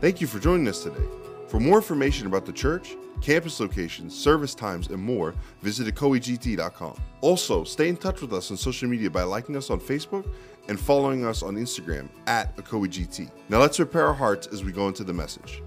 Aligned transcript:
Thank 0.00 0.20
you 0.20 0.26
for 0.26 0.38
joining 0.38 0.68
us 0.68 0.82
today. 0.82 1.04
For 1.48 1.60
more 1.60 1.76
information 1.76 2.26
about 2.26 2.44
the 2.44 2.52
church, 2.52 2.96
campus 3.20 3.60
locations, 3.60 4.14
service 4.14 4.54
times, 4.54 4.88
and 4.88 5.00
more, 5.00 5.34
visit 5.62 5.86
ecoegt.com. 5.86 6.96
Also, 7.20 7.64
stay 7.64 7.88
in 7.88 7.96
touch 7.96 8.20
with 8.20 8.32
us 8.32 8.50
on 8.50 8.56
social 8.56 8.88
media 8.88 9.08
by 9.08 9.22
liking 9.22 9.56
us 9.56 9.70
on 9.70 9.80
Facebook 9.80 10.28
and 10.68 10.78
following 10.78 11.24
us 11.24 11.42
on 11.42 11.54
Instagram 11.54 12.08
at 12.26 12.56
ecoegt. 12.56 13.30
Now 13.48 13.60
let's 13.60 13.76
prepare 13.76 14.06
our 14.06 14.14
hearts 14.14 14.46
as 14.48 14.64
we 14.64 14.72
go 14.72 14.88
into 14.88 15.04
the 15.04 15.14
message. 15.14 15.62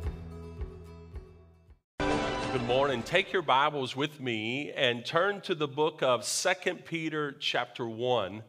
Good 2.00 2.66
morning. 2.66 3.04
Take 3.04 3.32
your 3.32 3.44
Bibles 3.44 3.96
with 3.96 4.20
me 4.20 4.72
and 4.74 5.06
turn 5.06 5.42
to 5.42 5.56
the 5.56 5.68
book 5.68 6.04
of 6.04 6.26
Second 6.26 6.86
Peter 6.86 7.32
chapter 7.32 7.88
1. 7.88 8.44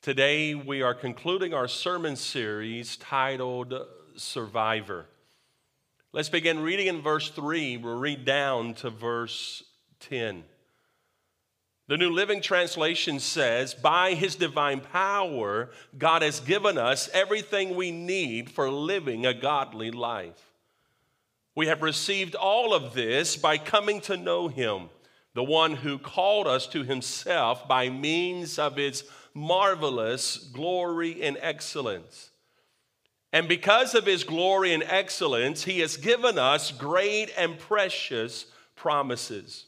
Today 0.00 0.54
we 0.54 0.82
are 0.82 0.94
concluding 0.94 1.52
our 1.52 1.66
sermon 1.66 2.14
series 2.14 2.96
titled 2.96 3.74
Survivor. 4.16 5.06
Let's 6.12 6.28
begin 6.28 6.60
reading 6.60 6.86
in 6.86 7.02
verse 7.02 7.28
3. 7.30 7.76
We'll 7.76 7.98
read 7.98 8.24
down 8.24 8.74
to 8.74 8.90
verse 8.90 9.62
10. 10.00 10.44
The 11.88 11.96
New 11.96 12.10
Living 12.10 12.40
Translation 12.40 13.20
says, 13.20 13.74
By 13.74 14.14
his 14.14 14.34
divine 14.34 14.80
power, 14.80 15.70
God 15.96 16.22
has 16.22 16.40
given 16.40 16.78
us 16.78 17.08
everything 17.12 17.76
we 17.76 17.92
need 17.92 18.50
for 18.50 18.70
living 18.70 19.24
a 19.24 19.34
godly 19.34 19.92
life. 19.92 20.52
We 21.54 21.68
have 21.68 21.82
received 21.82 22.34
all 22.34 22.74
of 22.74 22.94
this 22.94 23.36
by 23.36 23.56
coming 23.56 24.00
to 24.02 24.16
know 24.16 24.48
him, 24.48 24.90
the 25.34 25.44
one 25.44 25.74
who 25.74 25.98
called 25.98 26.46
us 26.46 26.66
to 26.68 26.82
himself 26.82 27.68
by 27.68 27.88
means 27.88 28.58
of 28.58 28.76
his 28.76 29.04
marvelous 29.32 30.38
glory 30.38 31.22
and 31.22 31.38
excellence. 31.40 32.30
And 33.36 33.50
because 33.50 33.94
of 33.94 34.06
his 34.06 34.24
glory 34.24 34.72
and 34.72 34.82
excellence, 34.82 35.64
he 35.64 35.80
has 35.80 35.98
given 35.98 36.38
us 36.38 36.72
great 36.72 37.30
and 37.36 37.58
precious 37.58 38.46
promises. 38.76 39.66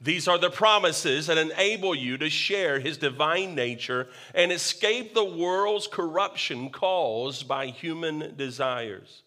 These 0.00 0.28
are 0.28 0.38
the 0.38 0.50
promises 0.50 1.26
that 1.26 1.36
enable 1.36 1.96
you 1.96 2.16
to 2.18 2.30
share 2.30 2.78
his 2.78 2.96
divine 2.96 3.56
nature 3.56 4.06
and 4.36 4.52
escape 4.52 5.14
the 5.14 5.24
world's 5.24 5.88
corruption 5.88 6.70
caused 6.70 7.48
by 7.48 7.66
human 7.66 8.36
desires. 8.36 9.24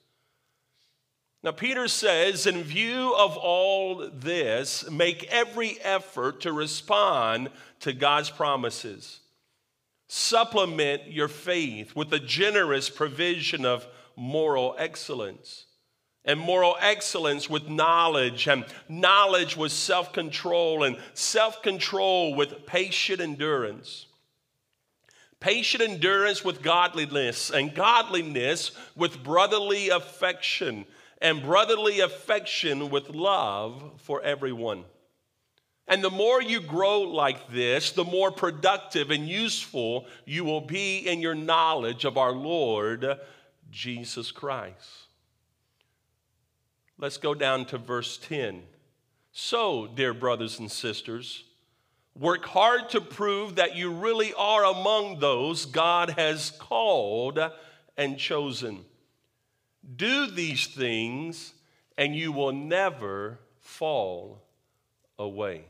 Now, 1.44 1.52
Peter 1.52 1.90
says, 1.90 2.48
in 2.48 2.64
view 2.64 3.14
of 3.14 3.36
all 3.36 4.10
this, 4.10 4.90
make 4.90 5.26
every 5.26 5.78
effort 5.82 6.40
to 6.42 6.54
respond 6.54 7.50
to 7.82 7.92
God's 7.92 8.30
promises. 8.30 9.20
Supplement 10.08 11.12
your 11.12 11.28
faith 11.28 11.96
with 11.96 12.10
the 12.10 12.20
generous 12.20 12.90
provision 12.90 13.66
of 13.66 13.86
moral 14.16 14.76
excellence. 14.78 15.66
And 16.24 16.40
moral 16.40 16.76
excellence 16.82 17.50
with 17.50 17.70
knowledge, 17.70 18.48
and 18.48 18.66
knowledge 18.90 19.56
with 19.56 19.72
self 19.72 20.12
control, 20.12 20.84
and 20.84 20.98
self 21.14 21.62
control 21.62 22.36
with 22.36 22.66
patient 22.66 23.22
endurance. 23.22 24.08
Patient 25.40 25.84
endurance 25.84 26.44
with 26.44 26.62
godliness, 26.62 27.50
and 27.50 27.74
godliness 27.74 28.72
with 28.96 29.24
brotherly 29.24 29.88
affection, 29.88 30.86
and 31.22 31.44
brotherly 31.44 32.02
affection 32.02 32.90
with 32.90 33.10
love 33.10 33.94
for 34.00 34.22
everyone. 34.22 34.84
And 35.88 36.04
the 36.04 36.10
more 36.10 36.42
you 36.42 36.60
grow 36.60 37.02
like 37.02 37.50
this, 37.50 37.92
the 37.92 38.04
more 38.04 38.30
productive 38.30 39.10
and 39.10 39.28
useful 39.28 40.06
you 40.26 40.44
will 40.44 40.62
be 40.62 41.00
in 41.00 41.22
your 41.22 41.36
knowledge 41.36 42.04
of 42.04 42.18
our 42.18 42.34
Lord 42.34 43.18
Jesus 43.72 44.32
Christ. 44.32 45.08
Let's 46.98 47.18
go 47.18 47.34
down 47.34 47.66
to 47.68 47.78
verse 47.78 48.18
10. 48.18 48.64
So, 49.32 49.88
dear 49.88 50.14
brothers 50.14 50.60
and 50.60 50.70
sisters, 50.70 51.44
work 52.16 52.46
hard 52.46 52.90
to 52.90 53.00
prove 53.00 53.56
that 53.56 53.76
you 53.76 53.92
really 53.92 54.34
are 54.34 54.66
among 54.66 55.20
those 55.20 55.66
God 55.66 56.10
has 56.12 56.52
called 56.52 57.40
and 57.96 58.18
chosen. 58.18 58.84
Do 59.96 60.28
these 60.28 60.68
things, 60.68 61.54
and 61.98 62.16
you 62.16 62.32
will 62.32 62.52
never 62.52 63.40
fall 63.60 64.44
away. 65.20 65.66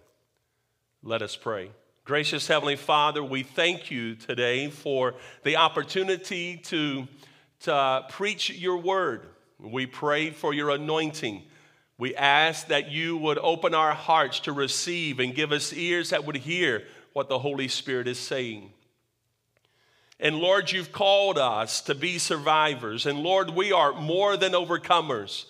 Let 1.04 1.22
us 1.22 1.36
pray. 1.36 1.70
Gracious 2.06 2.48
Heavenly 2.48 2.76
Father, 2.76 3.24
we 3.24 3.44
thank 3.44 3.92
you 3.92 4.16
today 4.16 4.70
for 4.70 5.14
the 5.44 5.58
opportunity 5.58 6.58
to, 6.58 7.08
to 7.62 7.74
uh, 7.74 8.02
preach 8.08 8.50
your 8.50 8.78
word. 8.78 9.28
We 9.60 9.86
pray 9.86 10.32
for 10.32 10.56
your 10.56 10.72
anointing. 10.72 11.44
We 12.00 12.16
ask 12.16 12.68
that 12.68 12.90
you 12.92 13.16
would 13.18 13.38
open 13.38 13.76
our 13.76 13.94
hearts 13.94 14.40
to 14.42 14.52
receive 14.52 15.20
and 15.20 15.36
give 15.36 15.52
us 15.52 15.72
ears 15.72 16.10
that 16.10 16.26
would 16.26 16.38
hear 16.38 16.84
what 17.14 17.30
the 17.30 17.40
Holy 17.40 17.68
Spirit 17.68 18.08
is 18.08 18.20
saying. 18.20 18.72
And 20.20 20.38
Lord, 20.38 20.72
you've 20.72 20.92
called 20.92 21.38
us 21.38 21.80
to 21.82 21.94
be 21.94 22.18
survivors. 22.18 23.06
And 23.06 23.20
Lord, 23.20 23.52
we 23.52 23.72
are 23.72 23.94
more 23.94 24.36
than 24.36 24.54
overcomers. 24.54 25.46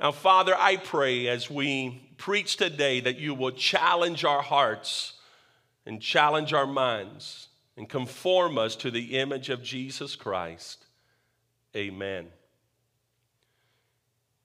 Now, 0.00 0.12
Father, 0.12 0.54
I 0.58 0.76
pray 0.76 1.28
as 1.28 1.50
we 1.50 2.00
preach 2.16 2.56
today 2.56 3.00
that 3.00 3.18
you 3.18 3.34
will 3.34 3.50
challenge 3.50 4.24
our 4.24 4.40
hearts 4.40 5.12
and 5.84 6.00
challenge 6.00 6.54
our 6.54 6.66
minds 6.66 7.48
and 7.76 7.86
conform 7.86 8.56
us 8.56 8.76
to 8.76 8.90
the 8.90 9.18
image 9.18 9.50
of 9.50 9.62
Jesus 9.62 10.16
Christ. 10.16 10.86
Amen. 11.76 12.28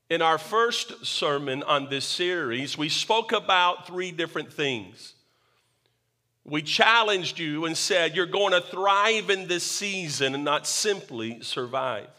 In 0.10 0.22
our 0.22 0.38
first 0.38 1.06
sermon 1.06 1.64
on 1.64 1.90
this 1.90 2.06
series, 2.06 2.78
we 2.78 2.90
spoke 2.90 3.32
about 3.32 3.88
three 3.88 4.12
different 4.12 4.52
things. 4.52 5.14
We 6.44 6.62
challenged 6.64 7.40
you 7.40 7.66
and 7.66 7.78
said, 7.78 8.14
You're 8.14 8.26
going 8.26 8.52
to 8.52 8.62
thrive 8.62 9.30
in 9.30 9.48
this 9.48 9.64
season 9.64 10.36
and 10.36 10.44
not 10.44 10.68
simply 10.68 11.42
survive. 11.42 12.10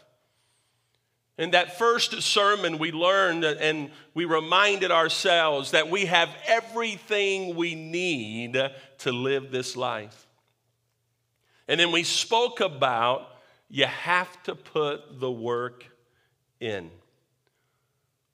In 1.37 1.51
that 1.51 1.77
first 1.77 2.19
sermon, 2.23 2.79
we 2.79 2.91
learned 2.91 3.43
and 3.43 3.91
we 4.15 4.25
reminded 4.25 4.91
ourselves 4.91 5.71
that 5.71 5.89
we 5.89 6.05
have 6.05 6.29
everything 6.47 7.55
we 7.55 7.75
need 7.75 8.59
to 8.99 9.11
live 9.11 9.51
this 9.51 9.77
life. 9.77 10.27
And 11.67 11.79
then 11.79 11.91
we 11.91 12.03
spoke 12.03 12.59
about 12.59 13.29
you 13.69 13.85
have 13.85 14.41
to 14.43 14.55
put 14.55 15.19
the 15.19 15.31
work 15.31 15.85
in. 16.59 16.89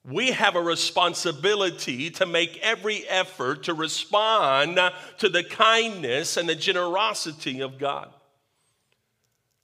We 0.06 0.32
have 0.32 0.56
a 0.56 0.62
responsibility 0.62 2.10
to 2.12 2.26
make 2.26 2.58
every 2.62 3.08
effort 3.08 3.64
to 3.64 3.74
respond 3.74 4.80
to 5.20 5.30
the 5.30 5.44
kindness 5.44 6.38
and 6.38 6.48
the 6.48 6.56
generosity 6.56 7.62
of 7.62 7.80
God. 7.80 8.14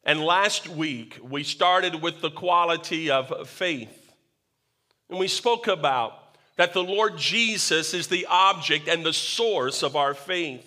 And 0.03 0.21
last 0.21 0.67
week, 0.67 1.19
we 1.21 1.43
started 1.43 2.01
with 2.01 2.21
the 2.21 2.31
quality 2.31 3.09
of 3.09 3.49
faith. 3.49 4.13
And 5.09 5.19
we 5.19 5.27
spoke 5.27 5.67
about 5.67 6.13
that 6.55 6.73
the 6.73 6.83
Lord 6.83 7.17
Jesus 7.17 7.93
is 7.93 8.07
the 8.07 8.25
object 8.29 8.87
and 8.87 9.05
the 9.05 9.13
source 9.13 9.83
of 9.83 9.95
our 9.95 10.13
faith. 10.13 10.65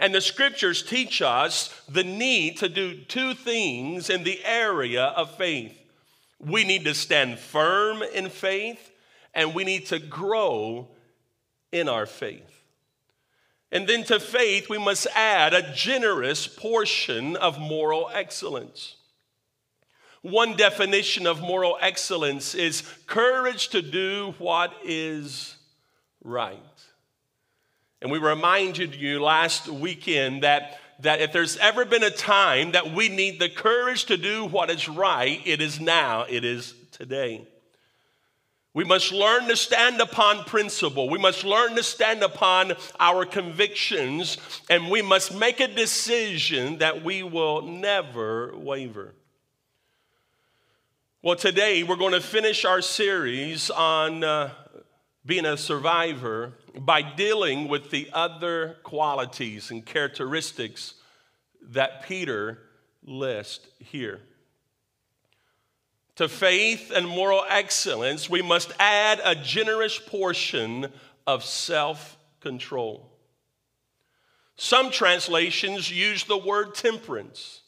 And 0.00 0.14
the 0.14 0.20
scriptures 0.20 0.82
teach 0.82 1.20
us 1.22 1.74
the 1.88 2.04
need 2.04 2.58
to 2.58 2.68
do 2.68 2.94
two 2.94 3.34
things 3.34 4.10
in 4.10 4.22
the 4.22 4.40
area 4.44 5.06
of 5.06 5.36
faith. 5.36 5.76
We 6.38 6.62
need 6.62 6.84
to 6.84 6.94
stand 6.94 7.38
firm 7.38 8.02
in 8.02 8.28
faith, 8.28 8.92
and 9.34 9.54
we 9.54 9.64
need 9.64 9.86
to 9.86 9.98
grow 9.98 10.88
in 11.72 11.88
our 11.88 12.06
faith. 12.06 12.57
And 13.70 13.86
then 13.86 14.04
to 14.04 14.18
faith, 14.18 14.70
we 14.70 14.78
must 14.78 15.06
add 15.14 15.52
a 15.52 15.72
generous 15.74 16.46
portion 16.46 17.36
of 17.36 17.58
moral 17.58 18.10
excellence. 18.12 18.96
One 20.22 20.56
definition 20.56 21.26
of 21.26 21.40
moral 21.40 21.76
excellence 21.80 22.54
is 22.54 22.82
courage 23.06 23.68
to 23.68 23.82
do 23.82 24.34
what 24.38 24.72
is 24.84 25.56
right. 26.24 26.58
And 28.00 28.10
we 28.10 28.18
reminded 28.18 28.94
you 28.94 29.22
last 29.22 29.68
weekend 29.68 30.42
that, 30.44 30.78
that 31.00 31.20
if 31.20 31.32
there's 31.32 31.56
ever 31.58 31.84
been 31.84 32.02
a 32.02 32.10
time 32.10 32.72
that 32.72 32.94
we 32.94 33.08
need 33.08 33.38
the 33.38 33.48
courage 33.48 34.06
to 34.06 34.16
do 34.16 34.44
what 34.46 34.70
is 34.70 34.88
right, 34.88 35.40
it 35.44 35.60
is 35.60 35.78
now, 35.78 36.24
it 36.28 36.44
is 36.44 36.74
today. 36.90 37.46
We 38.78 38.84
must 38.84 39.10
learn 39.10 39.48
to 39.48 39.56
stand 39.56 40.00
upon 40.00 40.44
principle. 40.44 41.08
We 41.08 41.18
must 41.18 41.42
learn 41.42 41.74
to 41.74 41.82
stand 41.82 42.22
upon 42.22 42.74
our 43.00 43.24
convictions, 43.26 44.38
and 44.70 44.88
we 44.88 45.02
must 45.02 45.34
make 45.34 45.58
a 45.58 45.66
decision 45.66 46.78
that 46.78 47.02
we 47.02 47.24
will 47.24 47.62
never 47.62 48.56
waver. 48.56 49.16
Well, 51.22 51.34
today 51.34 51.82
we're 51.82 51.96
going 51.96 52.12
to 52.12 52.20
finish 52.20 52.64
our 52.64 52.80
series 52.80 53.68
on 53.68 54.22
uh, 54.22 54.50
being 55.26 55.44
a 55.44 55.56
survivor 55.56 56.52
by 56.78 57.02
dealing 57.02 57.66
with 57.66 57.90
the 57.90 58.08
other 58.12 58.76
qualities 58.84 59.72
and 59.72 59.84
characteristics 59.84 60.94
that 61.70 62.04
Peter 62.04 62.60
lists 63.02 63.66
here. 63.80 64.20
To 66.18 66.28
faith 66.28 66.90
and 66.90 67.06
moral 67.06 67.44
excellence, 67.48 68.28
we 68.28 68.42
must 68.42 68.72
add 68.80 69.20
a 69.22 69.36
generous 69.36 70.00
portion 70.00 70.88
of 71.28 71.44
self 71.44 72.18
control. 72.40 73.12
Some 74.56 74.90
translations 74.90 75.88
use 75.88 76.24
the 76.24 76.36
word 76.36 76.74
temperance. 76.74 77.60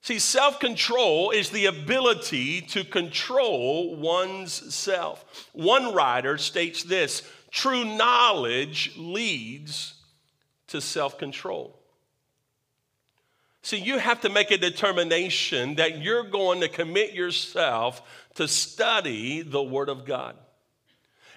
See, 0.00 0.18
self 0.18 0.58
control 0.58 1.30
is 1.30 1.50
the 1.50 1.66
ability 1.66 2.62
to 2.62 2.82
control 2.82 3.94
one's 3.94 4.74
self. 4.74 5.48
One 5.52 5.94
writer 5.94 6.38
states 6.38 6.82
this 6.82 7.22
true 7.52 7.84
knowledge 7.84 8.94
leads 8.96 9.94
to 10.66 10.80
self 10.80 11.18
control. 11.18 11.77
See, 13.68 13.76
you 13.76 13.98
have 13.98 14.22
to 14.22 14.30
make 14.30 14.50
a 14.50 14.56
determination 14.56 15.74
that 15.74 16.00
you're 16.00 16.24
going 16.24 16.62
to 16.62 16.70
commit 16.70 17.12
yourself 17.12 18.00
to 18.36 18.48
study 18.48 19.42
the 19.42 19.62
Word 19.62 19.90
of 19.90 20.06
God. 20.06 20.36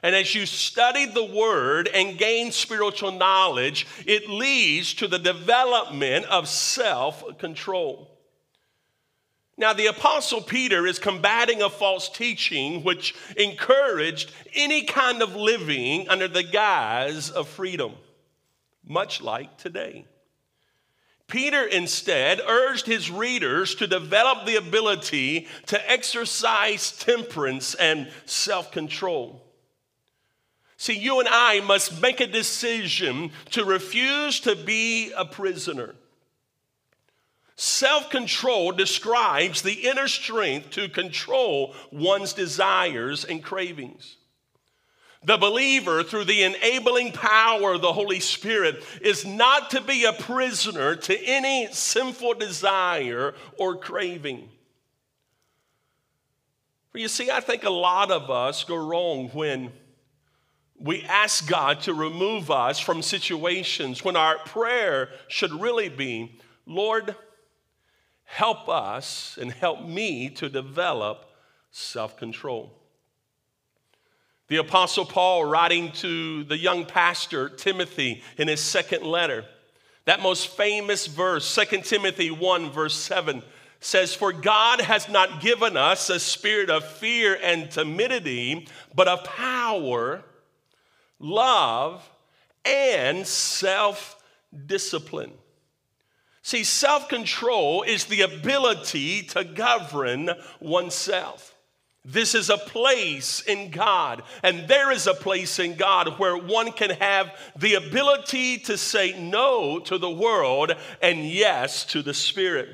And 0.02 0.16
as 0.16 0.34
you 0.34 0.46
study 0.46 1.08
the 1.08 1.26
Word 1.26 1.90
and 1.94 2.18
gain 2.18 2.54
spiritual 2.54 3.12
knowledge, 3.12 3.86
it 4.06 4.30
leads 4.30 4.94
to 4.94 5.10
the 5.10 5.20
development 5.20 6.26
of 6.28 6.48
self 6.48 7.38
control. 7.38 8.18
Now, 9.58 9.74
the 9.74 9.88
Apostle 9.88 10.40
Peter 10.40 10.88
is 10.88 11.00
combating 11.00 11.62
a 11.62 11.70
false 11.70 12.08
teaching 12.08 12.86
which 12.86 13.14
encouraged 13.36 14.32
any 14.54 14.86
kind 14.86 15.22
of 15.22 15.36
living 15.36 16.08
under 16.08 16.30
the 16.30 16.44
guise 16.44 17.30
of 17.30 17.50
freedom, 17.50 17.92
much 18.86 19.20
like 19.20 19.58
today. 19.58 20.06
Peter 21.32 21.66
instead 21.66 22.42
urged 22.46 22.86
his 22.86 23.10
readers 23.10 23.74
to 23.76 23.88
develop 23.88 24.46
the 24.46 24.58
ability 24.58 25.48
to 25.66 25.90
exercise 25.92 26.92
temperance 26.92 27.74
and 27.74 28.12
self 28.26 28.70
control. 28.74 29.42
See, 30.76 30.98
you 30.98 31.20
and 31.20 31.30
I 31.32 31.62
must 31.62 32.02
make 32.02 32.20
a 32.20 32.28
decision 32.28 33.32
to 33.52 33.64
refuse 33.64 34.42
to 34.42 34.58
be 34.58 35.14
a 35.16 35.24
prisoner. 35.24 35.96
Self 37.56 38.10
control 38.10 38.74
describes 38.74 39.62
the 39.62 39.88
inner 39.88 40.10
strength 40.10 40.72
to 40.72 40.90
control 40.90 41.74
one's 41.92 42.34
desires 42.34 43.24
and 43.24 43.42
cravings. 43.42 44.18
The 45.24 45.38
believer, 45.38 46.02
through 46.02 46.26
the 46.26 46.44
enabling 46.44 47.12
power 47.12 47.74
of 47.74 47.82
the 47.82 47.94
Holy 47.94 48.20
Spirit, 48.20 48.84
is 49.02 49.24
not 49.24 49.70
to 49.72 49.82
be 49.82 50.06
a 50.06 50.14
prisoner 50.14 50.96
to 50.96 51.26
any 51.26 51.68
sinful 51.72 52.36
desire 52.36 53.36
or 53.58 53.76
craving. 53.76 54.50
For 56.92 56.98
you 56.98 57.08
see, 57.08 57.30
I 57.30 57.40
think 57.40 57.64
a 57.64 57.70
lot 57.70 58.10
of 58.10 58.32
us 58.32 58.64
go 58.64 58.76
wrong 58.76 59.30
when 59.30 59.72
we 60.80 61.04
ask 61.04 61.48
God 61.48 61.82
to 61.82 61.94
remove 61.94 62.50
us 62.50 62.80
from 62.80 63.04
situations 63.04 64.04
when 64.04 64.16
our 64.16 64.40
prayer 64.40 65.10
should 65.28 65.52
really 65.52 65.90
be, 65.90 66.40
Lord, 66.66 67.16
help 68.24 68.68
us 68.68 69.38
and 69.40 69.52
help 69.52 69.86
me 69.86 70.30
to 70.32 70.50
develop 70.50 71.30
self 71.70 72.18
control. 72.18 72.81
The 74.52 74.58
Apostle 74.58 75.06
Paul, 75.06 75.46
writing 75.46 75.94
to 75.94 76.44
the 76.44 76.58
young 76.58 76.86
pastor 76.86 77.48
Timothy 77.48 78.22
in 78.38 78.50
his 78.50 78.60
second 78.60 79.04
letter, 79.04 79.46
that 80.04 80.22
most 80.22 80.50
famous 80.50 81.08
verse, 81.08 81.56
2 81.56 81.84
Timothy 81.84 82.32
1, 82.32 82.70
verse 82.70 82.94
7, 82.94 83.44
says, 83.80 84.14
For 84.14 84.34
God 84.34 84.82
has 84.82 85.08
not 85.08 85.40
given 85.40 85.78
us 85.78 86.10
a 86.10 86.20
spirit 86.20 86.70
of 86.70 86.84
fear 86.84 87.40
and 87.42 87.72
timidity, 87.72 88.68
but 88.94 89.08
of 89.08 89.24
power, 89.24 90.22
love, 91.18 92.06
and 92.66 93.26
self 93.26 94.22
discipline. 94.66 95.32
See, 96.42 96.66
self 96.66 97.08
control 97.08 97.84
is 97.84 98.04
the 98.04 98.24
ability 98.24 99.22
to 99.28 99.46
govern 99.46 100.30
oneself. 100.60 101.51
This 102.04 102.34
is 102.34 102.50
a 102.50 102.58
place 102.58 103.42
in 103.42 103.70
God, 103.70 104.24
and 104.42 104.68
there 104.68 104.92
is 104.92 105.06
a 105.06 105.14
place 105.14 105.60
in 105.60 105.76
God 105.76 106.18
where 106.18 106.36
one 106.36 106.72
can 106.72 106.90
have 106.90 107.32
the 107.56 107.76
ability 107.76 108.58
to 108.60 108.78
say 108.78 109.20
no 109.20 109.80
to 109.82 110.00
the 110.00 110.10
world 110.10 110.74
and 111.02 111.24
yes 111.24 111.86
to 111.86 112.02
the 112.02 112.16
Spirit. 112.16 112.70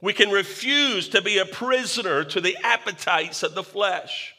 We 0.00 0.14
can 0.14 0.30
refuse 0.30 1.10
to 1.10 1.20
be 1.20 1.38
a 1.38 1.44
prisoner 1.44 2.24
to 2.24 2.40
the 2.40 2.56
appetites 2.64 3.42
of 3.42 3.54
the 3.54 3.62
flesh. 3.62 4.34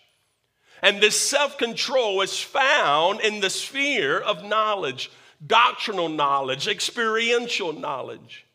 And 0.82 1.00
this 1.00 1.18
self 1.18 1.58
control 1.58 2.22
is 2.22 2.40
found 2.40 3.22
in 3.22 3.42
the 3.42 3.50
sphere 3.50 4.20
of 4.20 4.44
knowledge 4.44 5.12
doctrinal 5.46 6.10
knowledge, 6.10 6.68
experiential 6.68 7.74
knowledge. 7.74 8.46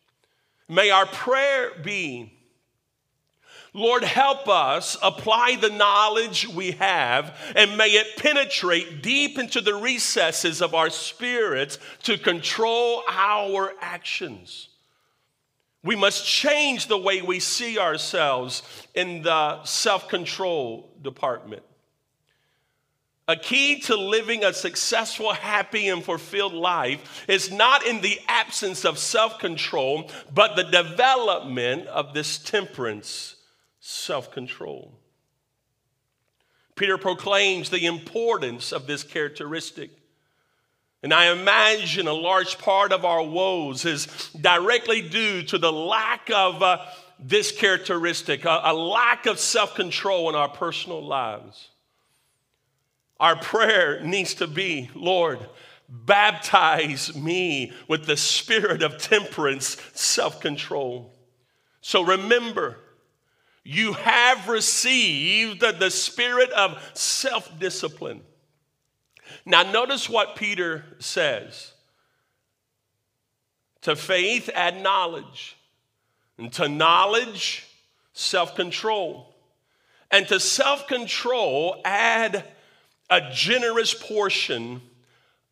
May 0.69 0.91
our 0.91 1.07
prayer 1.07 1.73
be 1.83 2.38
Lord, 3.75 4.03
help 4.03 4.49
us 4.49 4.97
apply 5.03 5.57
the 5.57 5.71
knowledge 5.71 6.49
we 6.49 6.73
have 6.73 7.37
and 7.55 7.77
may 7.77 7.89
it 7.89 8.17
penetrate 8.17 9.03
deep 9.03 9.39
into 9.39 9.61
the 9.61 9.75
recesses 9.75 10.63
of 10.63 10.75
our 10.75 10.91
spirits 10.91 11.79
to 12.05 12.19
control 12.19 13.03
our 13.09 13.73
actions. 13.81 14.69
We 15.85 15.97
must 15.97 16.27
change 16.27 16.87
the 16.87 16.99
way 16.99 17.23
we 17.23 17.41
see 17.41 17.79
ourselves 17.79 18.63
in 18.95 19.23
the 19.23 19.63
self 19.65 20.09
control 20.09 20.91
department. 21.01 21.63
A 23.29 23.37
key 23.37 23.81
to 23.81 23.95
living 23.95 24.43
a 24.43 24.55
successful, 24.55 25.35
happy, 25.35 25.89
and 25.89 26.03
fulfilled 26.03 26.55
life 26.55 27.25
is 27.29 27.53
not 27.53 27.87
in 27.87 28.01
the 28.01 28.19
absence 28.27 28.87
of 28.87 28.99
self 28.99 29.39
control, 29.39 30.11
but 30.35 30.57
the 30.57 30.65
development 30.65 31.87
of 31.89 32.15
this 32.15 32.39
temperance, 32.39 33.37
self 33.81 34.31
control. 34.31 34.99
Peter 36.75 36.97
proclaims 36.97 37.71
the 37.71 37.87
importance 37.87 38.73
of 38.73 38.87
this 38.87 39.03
characteristic. 39.03 39.91
And 41.03 41.13
I 41.13 41.31
imagine 41.31 42.09
a 42.09 42.13
large 42.13 42.59
part 42.59 42.93
of 42.93 43.05
our 43.05 43.23
woes 43.23 43.85
is 43.85 44.07
directly 44.41 45.03
due 45.03 45.43
to 45.45 45.59
the 45.59 45.73
lack 45.73 46.31
of 46.31 46.63
uh, 46.63 46.79
this 47.21 47.53
characteristic, 47.53 48.45
a, 48.45 48.61
a 48.65 48.75
lack 48.75 49.27
of 49.27 49.39
self 49.39 49.75
control 49.75 50.29
in 50.29 50.35
our 50.35 50.49
personal 50.49 51.05
lives. 51.05 51.69
Our 53.21 53.37
prayer 53.37 54.01
needs 54.03 54.35
to 54.35 54.47
be, 54.47 54.91
Lord, 54.95 55.41
baptize 55.89 57.15
me 57.17 57.73
with 57.89 58.07
the 58.07 58.17
spirit 58.17 58.83
of 58.83 58.99
temperance, 58.99 59.77
self 59.95 60.41
control. 60.41 61.15
So 61.81 62.03
remember, 62.03 62.77
you 63.71 63.93
have 63.93 64.49
received 64.49 65.61
the 65.61 65.91
spirit 65.91 66.51
of 66.53 66.83
self 66.95 67.59
discipline. 67.61 68.23
Now, 69.45 69.71
notice 69.71 70.09
what 70.09 70.37
Peter 70.37 70.87
says 71.01 71.73
to 73.83 73.95
faith, 73.95 74.49
add 74.55 74.83
knowledge, 74.83 75.59
and 76.39 76.51
to 76.55 76.67
knowledge, 76.67 77.67
self 78.15 78.55
control, 78.55 79.35
and 80.11 80.27
to 80.29 80.41
self 80.41 80.87
control, 80.87 81.83
add 81.85 82.45
a 83.11 83.21
generous 83.35 83.93
portion 83.93 84.81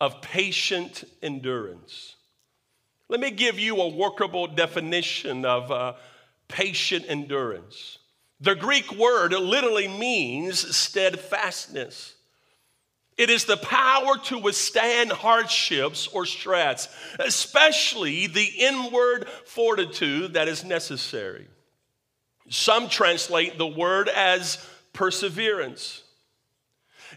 of 0.00 0.22
patient 0.22 1.04
endurance. 1.22 2.16
Let 3.10 3.20
me 3.20 3.30
give 3.30 3.58
you 3.58 3.76
a 3.76 3.88
workable 3.88 4.46
definition 4.46 5.44
of 5.44 5.70
uh, 5.70 5.92
patient 6.48 7.04
endurance. 7.08 7.98
The 8.40 8.54
Greek 8.54 8.92
word 8.92 9.32
literally 9.32 9.88
means 9.88 10.76
steadfastness. 10.76 12.14
It 13.16 13.30
is 13.30 13.46
the 13.46 13.56
power 13.56 14.18
to 14.24 14.38
withstand 14.38 15.10
hardships 15.10 16.06
or 16.08 16.26
stress, 16.26 16.94
especially 17.18 18.26
the 18.26 18.44
inward 18.44 19.26
fortitude 19.46 20.34
that 20.34 20.48
is 20.48 20.64
necessary. 20.64 21.48
Some 22.50 22.90
translate 22.90 23.56
the 23.56 23.66
word 23.66 24.08
as 24.10 24.64
perseverance. 24.92 26.02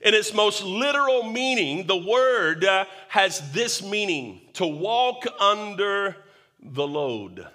In 0.01 0.13
its 0.13 0.33
most 0.33 0.63
literal 0.63 1.23
meaning, 1.23 1.85
the 1.85 1.97
word 1.97 2.63
uh, 2.63 2.85
has 3.09 3.51
this 3.51 3.83
meaning 3.83 4.41
to 4.53 4.65
walk 4.65 5.25
under 5.39 6.15
the 6.61 6.87
load, 6.87 7.45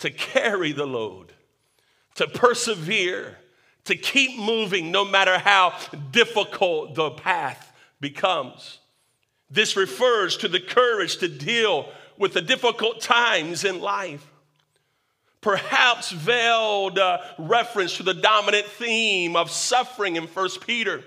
to 0.00 0.10
carry 0.10 0.72
the 0.72 0.86
load, 0.86 1.32
to 2.14 2.26
persevere, 2.26 3.38
to 3.84 3.96
keep 3.96 4.38
moving 4.38 4.90
no 4.90 5.04
matter 5.04 5.38
how 5.38 5.76
difficult 6.10 6.94
the 6.94 7.10
path 7.10 7.72
becomes. 8.00 8.78
This 9.50 9.76
refers 9.76 10.36
to 10.38 10.48
the 10.48 10.60
courage 10.60 11.18
to 11.18 11.28
deal 11.28 11.88
with 12.16 12.32
the 12.32 12.42
difficult 12.42 13.00
times 13.00 13.64
in 13.64 13.80
life. 13.80 14.26
perhaps 15.44 16.10
veiled 16.10 16.98
uh, 16.98 17.18
reference 17.38 17.98
to 17.98 18.02
the 18.02 18.14
dominant 18.14 18.64
theme 18.64 19.36
of 19.36 19.50
suffering 19.50 20.16
in 20.16 20.26
First 20.26 20.66
Peter. 20.66 21.04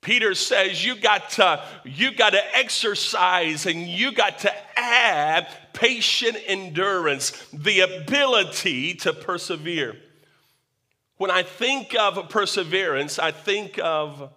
Peter 0.00 0.34
says 0.34 0.84
you 0.84 0.96
got 0.96 1.30
to 1.30 1.64
you 1.84 2.12
got 2.14 2.30
to 2.30 2.56
exercise 2.56 3.64
and 3.64 3.86
you 3.86 4.10
got 4.12 4.40
to 4.40 4.52
add 4.76 5.46
patient 5.72 6.36
endurance, 6.46 7.30
the 7.52 7.80
ability 7.80 8.94
to 8.94 9.12
persevere. 9.12 9.96
When 11.16 11.30
I 11.30 11.42
think 11.42 11.94
of 11.98 12.28
perseverance, 12.28 13.18
I 13.18 13.30
think 13.30 13.78
of 13.82 14.32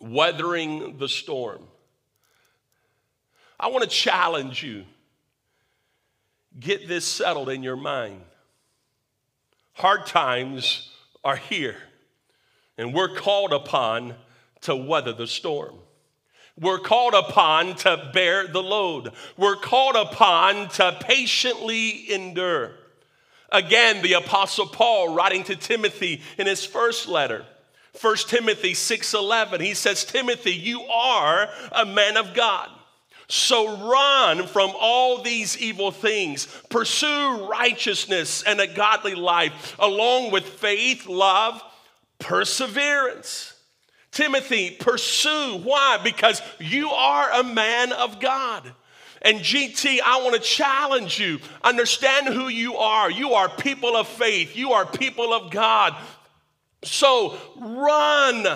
weathering 0.00 0.96
the 0.96 1.08
storm. 1.08 1.62
I 3.58 3.68
want 3.68 3.84
to 3.84 3.90
challenge 3.90 4.62
you. 4.62 4.84
Get 6.58 6.88
this 6.88 7.04
settled 7.04 7.50
in 7.50 7.62
your 7.62 7.76
mind. 7.76 8.22
Hard 9.74 10.06
times 10.06 10.90
are 11.22 11.36
here, 11.36 11.76
and 12.76 12.94
we're 12.94 13.14
called 13.14 13.52
upon 13.52 14.14
to 14.62 14.74
weather 14.74 15.12
the 15.12 15.26
storm. 15.26 15.76
We're 16.58 16.80
called 16.80 17.14
upon 17.14 17.76
to 17.76 18.10
bear 18.12 18.46
the 18.46 18.62
load. 18.62 19.12
We're 19.36 19.56
called 19.56 19.96
upon 19.96 20.68
to 20.70 20.98
patiently 21.00 22.12
endure. 22.12 22.72
Again, 23.52 24.02
the 24.02 24.14
apostle 24.14 24.66
Paul 24.66 25.14
writing 25.14 25.44
to 25.44 25.56
Timothy 25.56 26.22
in 26.38 26.46
his 26.46 26.64
first 26.64 27.08
letter, 27.08 27.44
1 28.00 28.28
Timothy 28.28 28.74
6:11, 28.74 29.60
he 29.60 29.74
says, 29.74 30.04
"Timothy, 30.04 30.54
you 30.54 30.84
are 30.86 31.52
a 31.72 31.84
man 31.84 32.16
of 32.16 32.34
God. 32.34 32.70
So 33.28 33.68
run 33.76 34.46
from 34.48 34.72
all 34.78 35.18
these 35.18 35.56
evil 35.58 35.92
things. 35.92 36.46
Pursue 36.68 37.46
righteousness 37.46 38.42
and 38.42 38.60
a 38.60 38.66
godly 38.66 39.14
life, 39.14 39.76
along 39.78 40.32
with 40.32 40.60
faith, 40.60 41.06
love, 41.06 41.62
perseverance. 42.18 43.52
Timothy, 44.10 44.72
pursue. 44.72 45.58
Why? 45.62 45.98
Because 46.02 46.42
you 46.58 46.90
are 46.90 47.30
a 47.32 47.44
man 47.44 47.92
of 47.92 48.18
God. 48.18 48.74
And 49.22 49.40
GT, 49.40 50.00
I 50.04 50.22
want 50.22 50.34
to 50.34 50.40
challenge 50.40 51.18
you. 51.18 51.40
Understand 51.62 52.28
who 52.28 52.48
you 52.48 52.76
are. 52.76 53.10
You 53.10 53.34
are 53.34 53.48
people 53.48 53.96
of 53.96 54.08
faith, 54.08 54.56
you 54.56 54.72
are 54.72 54.86
people 54.86 55.32
of 55.32 55.50
God. 55.50 55.94
So 56.82 57.36
run 57.58 58.46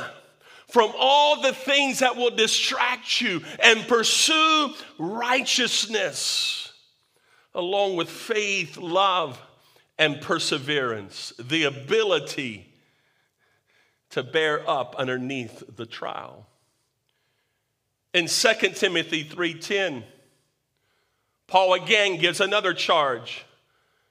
from 0.68 0.92
all 0.98 1.42
the 1.42 1.52
things 1.52 1.98
that 1.98 2.16
will 2.16 2.30
distract 2.30 3.20
you 3.20 3.42
and 3.62 3.86
pursue 3.86 4.72
righteousness 4.98 6.72
along 7.54 7.96
with 7.96 8.10
faith, 8.10 8.76
love, 8.76 9.40
and 9.98 10.20
perseverance, 10.20 11.32
the 11.38 11.64
ability 11.64 12.66
to 14.10 14.22
bear 14.22 14.68
up 14.68 14.96
underneath 14.96 15.62
the 15.76 15.86
trial. 15.86 16.46
In 18.12 18.26
2 18.26 18.76
Timothy 18.76 19.24
3:10, 19.24 20.04
Paul 21.46 21.74
again 21.74 22.18
gives 22.18 22.40
another 22.40 22.72
charge. 22.74 23.44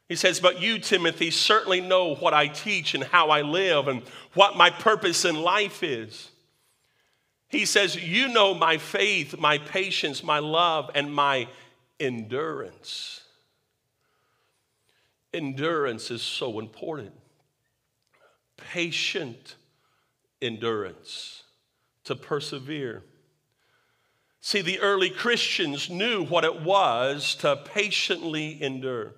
He 0.10 0.16
says, 0.16 0.40
But 0.40 0.62
you, 0.62 0.80
Timothy, 0.80 1.32
certainly 1.32 1.82
know 1.82 2.16
what 2.16 2.34
I 2.34 2.48
teach 2.48 2.94
and 2.94 3.04
how 3.04 3.30
I 3.30 3.42
live 3.42 3.88
and 3.88 4.04
what 4.34 4.56
my 4.56 4.70
purpose 4.70 5.26
in 5.26 5.36
life 5.36 5.82
is. 5.84 6.30
He 7.50 7.66
says, 7.66 7.96
You 7.96 8.28
know 8.28 8.54
my 8.54 8.78
faith, 8.78 9.38
my 9.40 9.58
patience, 9.58 10.24
my 10.24 10.40
love, 10.40 10.90
and 10.96 11.14
my 11.14 11.48
endurance. 12.00 13.22
Endurance 15.34 16.12
is 16.12 16.22
so 16.22 16.60
important. 16.60 17.14
Patient 18.58 19.56
endurance, 20.42 21.44
to 22.04 22.16
persevere. 22.16 23.04
See, 24.46 24.60
the 24.60 24.82
early 24.82 25.10
Christians 25.10 25.90
knew 25.90 26.26
what 26.26 26.44
it 26.44 26.64
was 26.64 27.36
to 27.36 27.56
patiently 27.56 28.62
endure. 28.62 29.14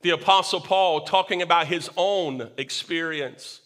The 0.00 0.10
Apostle 0.10 0.62
Paul, 0.62 1.02
talking 1.02 1.42
about 1.42 1.66
his 1.66 1.90
own 1.94 2.48
experience, 2.56 3.60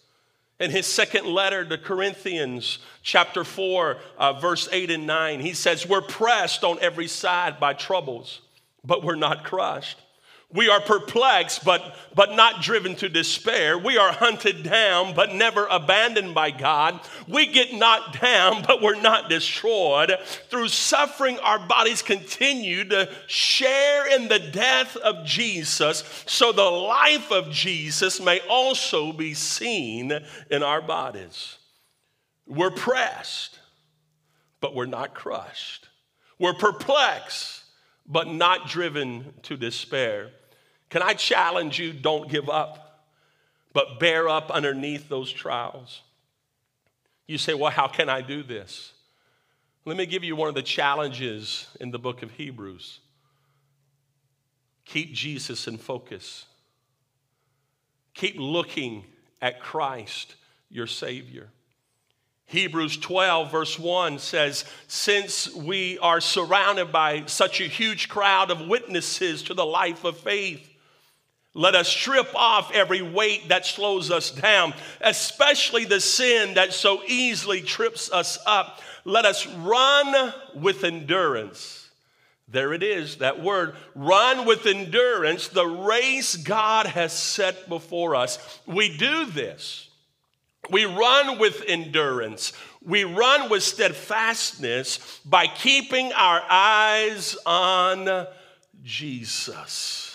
in 0.58 0.72
his 0.72 0.86
second 0.86 1.26
letter 1.26 1.64
to 1.64 1.78
Corinthians, 1.78 2.80
chapter 3.04 3.44
4, 3.44 3.98
uh, 4.18 4.32
verse 4.32 4.68
8 4.72 4.90
and 4.90 5.06
9, 5.06 5.38
he 5.38 5.52
says, 5.52 5.86
We're 5.86 6.00
pressed 6.00 6.64
on 6.64 6.80
every 6.80 7.06
side 7.06 7.60
by 7.60 7.72
troubles, 7.72 8.40
but 8.84 9.04
we're 9.04 9.14
not 9.14 9.44
crushed. 9.44 10.00
We 10.54 10.68
are 10.68 10.82
perplexed, 10.82 11.64
but, 11.64 11.96
but 12.14 12.34
not 12.34 12.60
driven 12.60 12.94
to 12.96 13.08
despair. 13.08 13.78
We 13.78 13.96
are 13.96 14.12
hunted 14.12 14.62
down, 14.62 15.14
but 15.14 15.34
never 15.34 15.66
abandoned 15.66 16.34
by 16.34 16.50
God. 16.50 17.00
We 17.26 17.46
get 17.46 17.72
knocked 17.72 18.20
down, 18.20 18.62
but 18.66 18.82
we're 18.82 19.00
not 19.00 19.30
destroyed. 19.30 20.14
Through 20.50 20.68
suffering, 20.68 21.38
our 21.38 21.58
bodies 21.66 22.02
continue 22.02 22.84
to 22.84 23.10
share 23.26 24.14
in 24.14 24.28
the 24.28 24.38
death 24.38 24.94
of 24.96 25.24
Jesus, 25.24 26.04
so 26.26 26.52
the 26.52 26.62
life 26.62 27.32
of 27.32 27.50
Jesus 27.50 28.20
may 28.20 28.40
also 28.40 29.10
be 29.12 29.32
seen 29.32 30.12
in 30.50 30.62
our 30.62 30.82
bodies. 30.82 31.56
We're 32.46 32.70
pressed, 32.70 33.58
but 34.60 34.74
we're 34.74 34.84
not 34.84 35.14
crushed. 35.14 35.88
We're 36.38 36.52
perplexed, 36.52 37.64
but 38.06 38.28
not 38.28 38.68
driven 38.68 39.32
to 39.44 39.56
despair. 39.56 40.32
Can 40.92 41.00
I 41.00 41.14
challenge 41.14 41.78
you? 41.78 41.90
Don't 41.94 42.28
give 42.28 42.50
up, 42.50 43.06
but 43.72 43.98
bear 43.98 44.28
up 44.28 44.50
underneath 44.50 45.08
those 45.08 45.32
trials. 45.32 46.02
You 47.26 47.38
say, 47.38 47.54
Well, 47.54 47.70
how 47.70 47.88
can 47.88 48.10
I 48.10 48.20
do 48.20 48.42
this? 48.42 48.92
Let 49.86 49.96
me 49.96 50.04
give 50.04 50.22
you 50.22 50.36
one 50.36 50.50
of 50.50 50.54
the 50.54 50.62
challenges 50.62 51.66
in 51.80 51.92
the 51.92 51.98
book 51.98 52.22
of 52.22 52.30
Hebrews. 52.32 53.00
Keep 54.84 55.14
Jesus 55.14 55.66
in 55.66 55.78
focus. 55.78 56.44
Keep 58.12 58.34
looking 58.36 59.06
at 59.40 59.62
Christ, 59.62 60.34
your 60.68 60.86
Savior. 60.86 61.48
Hebrews 62.44 62.98
12, 62.98 63.50
verse 63.50 63.78
1 63.78 64.18
says, 64.18 64.66
Since 64.88 65.54
we 65.54 65.98
are 66.00 66.20
surrounded 66.20 66.92
by 66.92 67.24
such 67.24 67.62
a 67.62 67.64
huge 67.64 68.10
crowd 68.10 68.50
of 68.50 68.68
witnesses 68.68 69.42
to 69.44 69.54
the 69.54 69.64
life 69.64 70.04
of 70.04 70.18
faith, 70.18 70.68
let 71.54 71.74
us 71.74 71.88
strip 71.88 72.34
off 72.34 72.72
every 72.72 73.02
weight 73.02 73.48
that 73.48 73.66
slows 73.66 74.10
us 74.10 74.30
down, 74.30 74.72
especially 75.00 75.84
the 75.84 76.00
sin 76.00 76.54
that 76.54 76.72
so 76.72 77.02
easily 77.06 77.60
trips 77.60 78.10
us 78.10 78.38
up. 78.46 78.80
Let 79.04 79.26
us 79.26 79.46
run 79.46 80.32
with 80.54 80.84
endurance. 80.84 81.90
There 82.48 82.72
it 82.72 82.82
is, 82.82 83.16
that 83.16 83.42
word. 83.42 83.74
Run 83.94 84.46
with 84.46 84.66
endurance 84.66 85.48
the 85.48 85.66
race 85.66 86.36
God 86.36 86.86
has 86.86 87.12
set 87.12 87.68
before 87.68 88.14
us. 88.14 88.60
We 88.66 88.96
do 88.96 89.26
this. 89.26 89.88
We 90.70 90.84
run 90.84 91.38
with 91.38 91.64
endurance. 91.66 92.52
We 92.84 93.04
run 93.04 93.50
with 93.50 93.62
steadfastness 93.62 95.20
by 95.24 95.48
keeping 95.48 96.12
our 96.12 96.42
eyes 96.48 97.36
on 97.44 98.26
Jesus. 98.82 100.11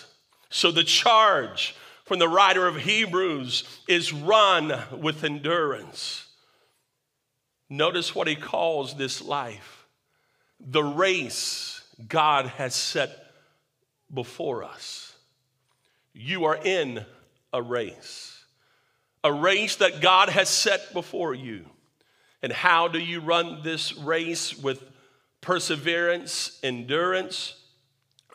So 0.50 0.70
the 0.70 0.84
charge 0.84 1.74
from 2.04 2.18
the 2.18 2.28
writer 2.28 2.66
of 2.66 2.76
Hebrews 2.76 3.64
is 3.86 4.12
run 4.12 4.72
with 4.92 5.24
endurance. 5.24 6.26
Notice 7.68 8.14
what 8.14 8.28
he 8.28 8.36
calls 8.36 8.94
this 8.94 9.20
life 9.20 9.86
the 10.60 10.82
race 10.82 11.82
God 12.08 12.46
has 12.46 12.74
set 12.74 13.10
before 14.12 14.64
us. 14.64 15.14
You 16.12 16.46
are 16.46 16.56
in 16.56 17.04
a 17.52 17.62
race, 17.62 18.44
a 19.22 19.32
race 19.32 19.76
that 19.76 20.00
God 20.00 20.28
has 20.30 20.48
set 20.48 20.92
before 20.92 21.34
you. 21.34 21.64
And 22.42 22.52
how 22.52 22.88
do 22.88 22.98
you 22.98 23.20
run 23.20 23.62
this 23.62 23.96
race 23.96 24.56
with 24.56 24.82
perseverance, 25.40 26.58
endurance? 26.62 27.54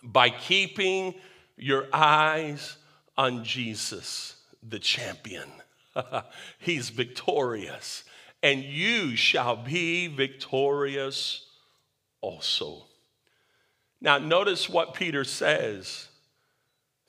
By 0.02 0.30
keeping 0.30 1.16
your 1.58 1.88
eyes 1.94 2.78
on 3.18 3.44
Jesus, 3.44 4.36
the 4.68 4.80
champion. 4.80 5.50
He's 6.60 6.90
victorious, 6.90 8.04
and 8.42 8.64
you 8.64 9.16
shall 9.16 9.56
be 9.56 10.08
victorious 10.08 11.46
also. 12.22 12.86
Now, 14.02 14.18
notice 14.18 14.70
what 14.70 14.94
Peter 14.94 15.24
says. 15.24 16.08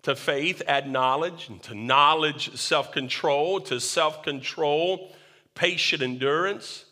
To 0.02 0.14
faith, 0.14 0.60
add 0.68 0.90
knowledge, 0.90 1.48
and 1.48 1.62
to 1.62 1.74
knowledge, 1.74 2.54
self 2.58 2.92
control, 2.92 3.60
to 3.62 3.80
self 3.80 4.22
control, 4.22 5.16
patient 5.54 6.02
endurance, 6.02 6.84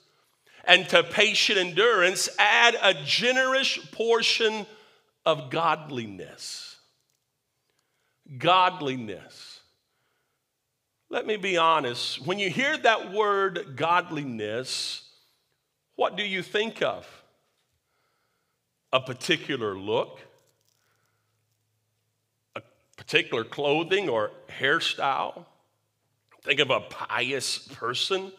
and 0.64 0.88
to 0.88 1.02
patient 1.02 1.59
endurance, 1.59 2.30
add 2.38 2.75
a 2.80 2.94
generous 3.04 3.76
portion 3.92 4.64
of 5.26 5.50
godliness 5.50 6.72
godliness. 8.38 9.60
Let 11.10 11.26
me 11.26 11.36
be 11.36 11.56
honest. 11.56 12.26
When 12.26 12.38
you 12.38 12.48
hear 12.48 12.76
that 12.78 13.12
word 13.12 13.74
godliness, 13.76 15.08
what 15.96 16.16
do 16.16 16.22
you 16.22 16.42
think 16.42 16.82
of? 16.82 17.06
A 18.92 19.00
particular 19.00 19.76
look, 19.76 20.20
a 22.56 22.62
particular 22.96 23.44
clothing 23.44 24.08
or 24.08 24.30
hairstyle. 24.58 25.44
Think 26.42 26.60
of 26.60 26.70
a 26.70 26.80
pious 26.80 27.58
person, 27.58 28.32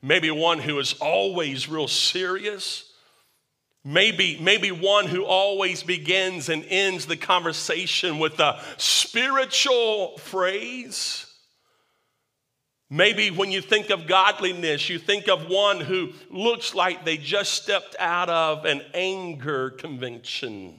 maybe 0.00 0.30
one 0.30 0.58
who 0.58 0.78
is 0.78 0.94
always 0.94 1.68
real 1.68 1.88
serious 1.88 2.91
Maybe, 3.84 4.38
maybe 4.40 4.70
one 4.70 5.06
who 5.06 5.24
always 5.24 5.82
begins 5.82 6.48
and 6.48 6.64
ends 6.68 7.06
the 7.06 7.16
conversation 7.16 8.20
with 8.20 8.38
a 8.38 8.62
spiritual 8.76 10.18
phrase. 10.18 11.26
Maybe 12.88 13.30
when 13.30 13.50
you 13.50 13.60
think 13.60 13.90
of 13.90 14.06
godliness, 14.06 14.88
you 14.88 14.98
think 14.98 15.28
of 15.28 15.48
one 15.48 15.80
who 15.80 16.12
looks 16.30 16.74
like 16.74 17.04
they 17.04 17.16
just 17.16 17.54
stepped 17.54 17.96
out 17.98 18.28
of 18.28 18.66
an 18.66 18.82
anger 18.94 19.70
convention. 19.70 20.78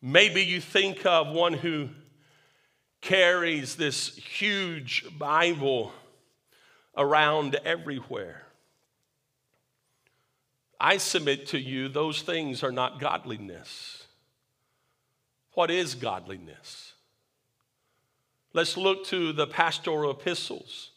Maybe 0.00 0.42
you 0.44 0.60
think 0.60 1.04
of 1.06 1.28
one 1.28 1.54
who 1.54 1.88
carries 3.00 3.74
this 3.74 4.14
huge 4.16 5.04
Bible 5.18 5.92
around 6.96 7.56
everywhere. 7.64 8.46
I 10.82 10.96
submit 10.96 11.46
to 11.48 11.60
you, 11.60 11.88
those 11.88 12.22
things 12.22 12.64
are 12.64 12.72
not 12.72 12.98
godliness. 12.98 14.04
What 15.52 15.70
is 15.70 15.94
godliness? 15.94 16.94
Let's 18.52 18.76
look 18.76 19.06
to 19.06 19.32
the 19.32 19.46
pastoral 19.46 20.10
epistles. 20.10 20.90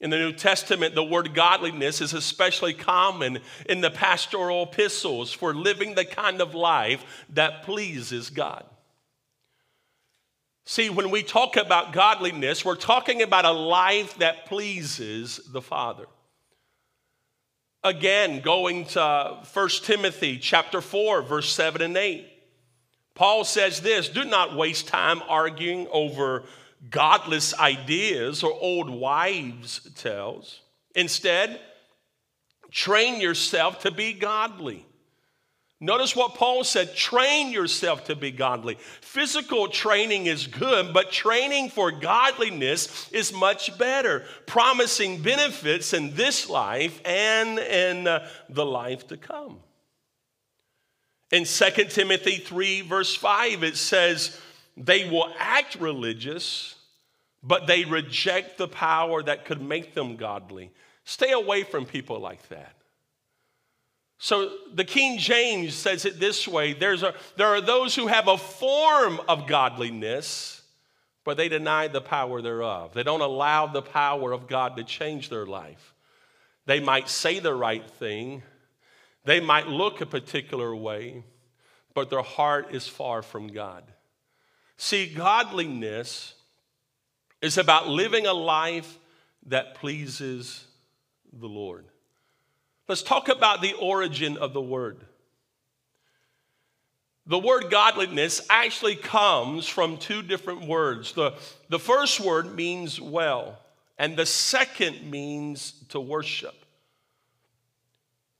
In 0.00 0.10
the 0.10 0.18
New 0.18 0.32
Testament, 0.32 0.96
the 0.96 1.04
word 1.04 1.34
godliness 1.34 2.00
is 2.00 2.14
especially 2.14 2.74
common 2.74 3.38
in 3.66 3.80
the 3.80 3.92
pastoral 3.92 4.64
epistles 4.64 5.32
for 5.32 5.54
living 5.54 5.94
the 5.94 6.04
kind 6.04 6.40
of 6.40 6.52
life 6.52 7.24
that 7.30 7.62
pleases 7.62 8.28
God. 8.28 8.64
See, 10.64 10.90
when 10.90 11.10
we 11.10 11.22
talk 11.22 11.56
about 11.56 11.92
godliness, 11.92 12.64
we're 12.64 12.74
talking 12.74 13.22
about 13.22 13.44
a 13.44 13.52
life 13.52 14.18
that 14.18 14.46
pleases 14.46 15.40
the 15.52 15.62
Father. 15.62 16.06
Again, 17.84 18.40
going 18.40 18.86
to 18.86 19.38
1 19.52 19.68
Timothy 19.82 20.38
chapter 20.38 20.80
4, 20.80 21.22
verse 21.22 21.52
7 21.52 21.80
and 21.80 21.96
8. 21.96 22.26
Paul 23.14 23.44
says 23.44 23.80
this 23.80 24.08
do 24.08 24.24
not 24.24 24.56
waste 24.56 24.88
time 24.88 25.22
arguing 25.28 25.86
over 25.90 26.44
godless 26.90 27.58
ideas 27.58 28.42
or 28.42 28.52
old 28.52 28.88
wives' 28.88 29.80
tales. 29.94 30.60
Instead, 30.94 31.60
train 32.70 33.20
yourself 33.20 33.80
to 33.80 33.90
be 33.90 34.12
godly. 34.12 34.86
Notice 35.80 36.16
what 36.16 36.34
Paul 36.34 36.64
said 36.64 36.96
train 36.96 37.52
yourself 37.52 38.04
to 38.06 38.16
be 38.16 38.32
godly. 38.32 38.78
Physical 39.00 39.68
training 39.68 40.26
is 40.26 40.48
good, 40.48 40.92
but 40.92 41.12
training 41.12 41.70
for 41.70 41.92
godliness 41.92 43.08
is 43.12 43.32
much 43.32 43.78
better, 43.78 44.24
promising 44.46 45.22
benefits 45.22 45.92
in 45.92 46.14
this 46.16 46.50
life 46.50 47.00
and 47.04 47.60
in 47.60 48.08
uh, 48.08 48.28
the 48.48 48.66
life 48.66 49.06
to 49.08 49.16
come. 49.16 49.60
In 51.30 51.44
2 51.44 51.70
Timothy 51.90 52.38
3, 52.38 52.80
verse 52.80 53.14
5, 53.14 53.62
it 53.62 53.76
says, 53.76 54.36
They 54.76 55.08
will 55.08 55.32
act 55.38 55.76
religious, 55.76 56.74
but 57.40 57.68
they 57.68 57.84
reject 57.84 58.58
the 58.58 58.66
power 58.66 59.22
that 59.22 59.44
could 59.44 59.62
make 59.62 59.94
them 59.94 60.16
godly. 60.16 60.72
Stay 61.04 61.30
away 61.30 61.62
from 61.62 61.86
people 61.86 62.18
like 62.18 62.48
that. 62.48 62.77
So 64.18 64.50
the 64.74 64.84
King 64.84 65.18
James 65.18 65.74
says 65.74 66.04
it 66.04 66.18
this 66.18 66.46
way 66.46 66.72
There's 66.72 67.02
a, 67.02 67.14
there 67.36 67.46
are 67.48 67.60
those 67.60 67.94
who 67.94 68.08
have 68.08 68.28
a 68.28 68.36
form 68.36 69.20
of 69.28 69.46
godliness, 69.46 70.62
but 71.24 71.36
they 71.36 71.48
deny 71.48 71.88
the 71.88 72.00
power 72.00 72.42
thereof. 72.42 72.92
They 72.94 73.04
don't 73.04 73.20
allow 73.20 73.66
the 73.66 73.82
power 73.82 74.32
of 74.32 74.48
God 74.48 74.76
to 74.76 74.84
change 74.84 75.28
their 75.28 75.46
life. 75.46 75.94
They 76.66 76.80
might 76.80 77.08
say 77.08 77.38
the 77.38 77.54
right 77.54 77.88
thing, 77.88 78.42
they 79.24 79.40
might 79.40 79.68
look 79.68 80.00
a 80.00 80.06
particular 80.06 80.74
way, 80.74 81.22
but 81.94 82.10
their 82.10 82.22
heart 82.22 82.74
is 82.74 82.86
far 82.86 83.22
from 83.22 83.48
God. 83.48 83.84
See, 84.76 85.12
godliness 85.12 86.34
is 87.40 87.58
about 87.58 87.88
living 87.88 88.26
a 88.26 88.32
life 88.32 88.98
that 89.46 89.74
pleases 89.74 90.66
the 91.32 91.48
Lord. 91.48 91.87
Let's 92.88 93.02
talk 93.02 93.28
about 93.28 93.60
the 93.60 93.74
origin 93.74 94.38
of 94.38 94.54
the 94.54 94.62
word. 94.62 95.04
The 97.26 97.38
word 97.38 97.70
godliness 97.70 98.40
actually 98.48 98.96
comes 98.96 99.68
from 99.68 99.98
two 99.98 100.22
different 100.22 100.66
words. 100.66 101.12
The, 101.12 101.34
the 101.68 101.78
first 101.78 102.20
word 102.20 102.54
means 102.56 102.98
well, 102.98 103.58
and 103.98 104.16
the 104.16 104.24
second 104.24 105.10
means 105.10 105.72
to 105.90 106.00
worship. 106.00 106.54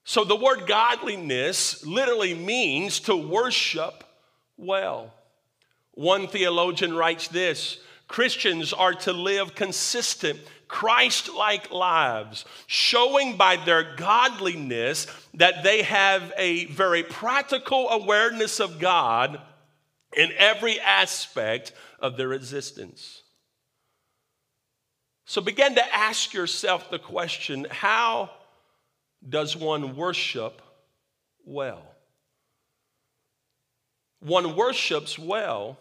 So 0.04 0.24
the 0.24 0.36
word 0.36 0.66
godliness 0.66 1.84
literally 1.84 2.32
means 2.32 3.00
to 3.00 3.14
worship 3.14 4.04
well. 4.56 5.12
One 5.92 6.26
theologian 6.26 6.96
writes 6.96 7.28
this 7.28 7.78
Christians 8.08 8.72
are 8.72 8.94
to 8.94 9.12
live 9.12 9.54
consistent 9.54 10.40
Christ 10.66 11.32
like 11.32 11.70
lives, 11.70 12.44
showing 12.66 13.36
by 13.36 13.56
their 13.56 13.94
godliness 13.96 15.06
that 15.34 15.62
they 15.62 15.82
have 15.82 16.32
a 16.36 16.66
very 16.66 17.02
practical 17.02 17.88
awareness 17.88 18.60
of 18.60 18.78
God 18.78 19.40
in 20.16 20.30
every 20.36 20.78
aspect 20.80 21.72
of 22.00 22.16
their 22.16 22.32
existence. 22.32 23.22
So 25.24 25.40
begin 25.40 25.74
to 25.74 25.94
ask 25.94 26.32
yourself 26.32 26.90
the 26.90 26.98
question 26.98 27.66
how 27.70 28.30
does 29.26 29.56
one 29.56 29.96
worship 29.96 30.62
well? 31.44 31.82
One 34.20 34.56
worships 34.56 35.18
well 35.18 35.78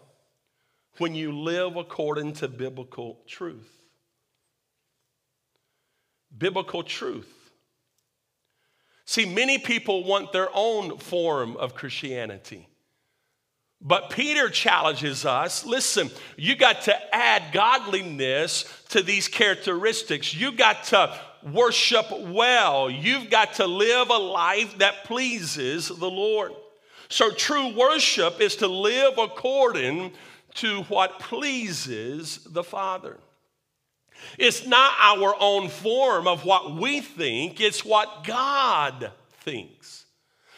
when 0.98 1.14
you 1.14 1.32
live 1.32 1.76
according 1.76 2.32
to 2.34 2.48
biblical 2.48 3.20
truth 3.26 3.78
biblical 6.36 6.82
truth. 6.82 7.32
See, 9.04 9.24
many 9.24 9.58
people 9.58 10.04
want 10.04 10.32
their 10.32 10.48
own 10.52 10.98
form 10.98 11.56
of 11.56 11.74
Christianity. 11.74 12.68
But 13.80 14.10
Peter 14.10 14.50
challenges 14.50 15.24
us 15.24 15.64
listen, 15.64 16.10
you 16.36 16.56
got 16.56 16.82
to 16.82 17.14
add 17.14 17.52
godliness 17.52 18.64
to 18.90 19.02
these 19.02 19.28
characteristics. 19.28 20.34
You 20.34 20.52
got 20.52 20.84
to 20.84 21.18
worship 21.52 22.06
well. 22.10 22.90
You've 22.90 23.30
got 23.30 23.54
to 23.54 23.66
live 23.66 24.10
a 24.10 24.18
life 24.18 24.78
that 24.78 25.04
pleases 25.04 25.88
the 25.88 26.10
Lord. 26.10 26.52
So, 27.08 27.30
true 27.30 27.74
worship 27.74 28.40
is 28.40 28.56
to 28.56 28.66
live 28.66 29.16
according 29.16 30.12
to 30.54 30.82
what 30.84 31.20
pleases 31.20 32.40
the 32.50 32.64
Father. 32.64 33.18
It's 34.36 34.66
not 34.66 34.92
our 35.00 35.34
own 35.38 35.68
form 35.68 36.26
of 36.26 36.44
what 36.44 36.74
we 36.74 37.00
think, 37.00 37.60
it's 37.60 37.84
what 37.84 38.24
God 38.24 39.12
thinks. 39.40 40.06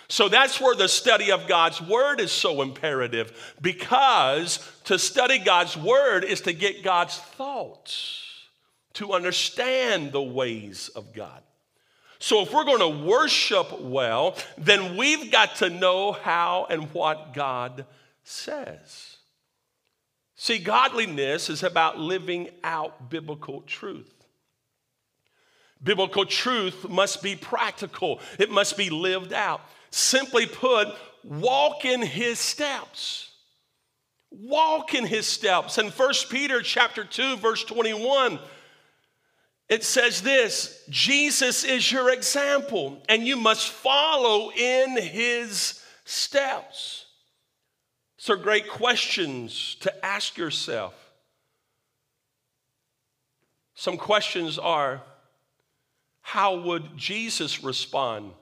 So 0.08 0.28
that's 0.28 0.60
where 0.60 0.74
the 0.74 0.88
study 0.88 1.30
of 1.30 1.46
God's 1.46 1.80
Word 1.80 2.20
is 2.20 2.32
so 2.32 2.62
imperative 2.62 3.56
because 3.60 4.58
to 4.84 4.98
study 4.98 5.38
God's 5.38 5.76
Word 5.76 6.24
is 6.24 6.40
to 6.42 6.52
get 6.52 6.82
God's 6.82 7.16
thoughts, 7.16 8.24
to 8.94 9.12
understand 9.12 10.10
the 10.10 10.22
ways 10.22 10.88
of 10.96 11.14
God. 11.14 11.42
So 12.18 12.42
if 12.42 12.52
we're 12.52 12.64
going 12.64 12.80
to 12.80 13.04
worship 13.06 13.80
well, 13.80 14.36
then 14.58 14.96
we've 14.96 15.30
got 15.30 15.56
to 15.56 15.70
know 15.70 16.12
how 16.12 16.66
and 16.68 16.92
what 16.92 17.32
God 17.32 17.86
says. 18.24 19.09
See, 20.42 20.56
godliness 20.56 21.50
is 21.50 21.62
about 21.62 21.98
living 21.98 22.48
out 22.64 23.10
biblical 23.10 23.60
truth. 23.60 24.24
Biblical 25.82 26.24
truth 26.24 26.88
must 26.88 27.22
be 27.22 27.36
practical, 27.36 28.20
it 28.38 28.50
must 28.50 28.78
be 28.78 28.88
lived 28.88 29.34
out. 29.34 29.60
Simply 29.90 30.46
put, 30.46 30.88
walk 31.24 31.84
in 31.84 32.00
his 32.00 32.38
steps. 32.38 33.32
Walk 34.30 34.94
in 34.94 35.04
his 35.04 35.26
steps. 35.26 35.76
In 35.76 35.88
1 35.88 36.14
Peter 36.30 36.62
chapter 36.62 37.04
2 37.04 37.36
verse 37.36 37.62
21, 37.64 38.38
it 39.68 39.84
says 39.84 40.22
this, 40.22 40.84
Jesus 40.88 41.64
is 41.64 41.92
your 41.92 42.10
example 42.10 43.02
and 43.10 43.26
you 43.26 43.36
must 43.36 43.68
follow 43.68 44.50
in 44.52 44.96
his 44.96 45.82
steps. 46.06 47.04
So, 48.22 48.36
great 48.36 48.68
questions 48.68 49.78
to 49.80 50.04
ask 50.04 50.36
yourself. 50.36 50.92
Some 53.74 53.96
questions 53.96 54.58
are 54.58 55.00
how 56.20 56.60
would 56.60 56.98
Jesus 56.98 57.64
respond 57.64 58.32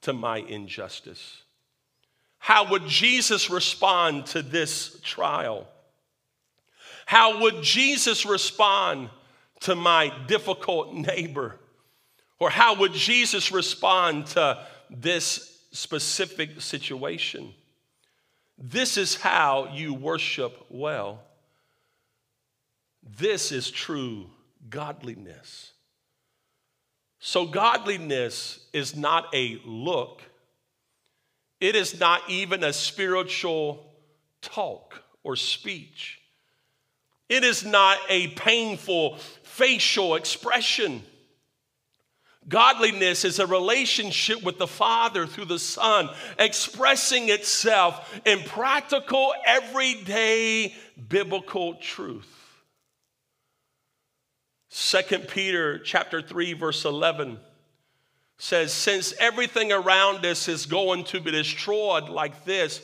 to 0.00 0.12
my 0.12 0.38
injustice? 0.38 1.42
How 2.38 2.68
would 2.72 2.88
Jesus 2.88 3.48
respond 3.48 4.26
to 4.26 4.42
this 4.42 4.98
trial? 5.04 5.68
How 7.06 7.42
would 7.42 7.62
Jesus 7.62 8.26
respond 8.26 9.08
to 9.60 9.76
my 9.76 10.12
difficult 10.26 10.94
neighbor? 10.94 11.60
Or 12.40 12.50
how 12.50 12.74
would 12.80 12.92
Jesus 12.92 13.52
respond 13.52 14.26
to 14.26 14.66
this 14.90 15.60
specific 15.70 16.60
situation? 16.60 17.54
This 18.64 18.96
is 18.96 19.16
how 19.16 19.70
you 19.74 19.92
worship 19.92 20.66
well. 20.70 21.20
This 23.02 23.50
is 23.50 23.68
true 23.68 24.26
godliness. 24.70 25.72
So, 27.18 27.44
godliness 27.44 28.60
is 28.72 28.94
not 28.94 29.26
a 29.34 29.60
look, 29.64 30.22
it 31.60 31.74
is 31.74 31.98
not 31.98 32.22
even 32.28 32.62
a 32.62 32.72
spiritual 32.72 33.92
talk 34.40 35.02
or 35.24 35.34
speech. 35.34 36.20
It 37.28 37.42
is 37.42 37.64
not 37.64 37.98
a 38.08 38.28
painful 38.28 39.16
facial 39.42 40.14
expression. 40.14 41.02
Godliness 42.48 43.24
is 43.24 43.38
a 43.38 43.46
relationship 43.46 44.42
with 44.42 44.58
the 44.58 44.66
Father 44.66 45.26
through 45.26 45.44
the 45.44 45.58
Son, 45.58 46.10
expressing 46.38 47.28
itself 47.28 48.20
in 48.26 48.40
practical, 48.40 49.32
everyday 49.46 50.74
biblical 51.08 51.74
truth. 51.74 52.42
2 54.72 55.18
Peter 55.20 55.78
chapter 55.78 56.22
3 56.22 56.54
verse 56.54 56.86
11 56.86 57.38
says 58.38 58.72
since 58.72 59.12
everything 59.20 59.70
around 59.70 60.24
us 60.24 60.48
is 60.48 60.64
going 60.64 61.04
to 61.04 61.20
be 61.20 61.30
destroyed 61.30 62.08
like 62.08 62.46
this 62.46 62.80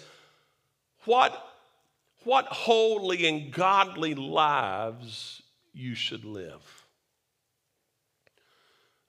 what 1.07 1.47
what 2.25 2.45
holy 2.45 3.27
and 3.27 3.51
godly 3.51 4.15
lives 4.15 5.43
you 5.73 5.95
should 5.95 6.27
live 6.27 6.78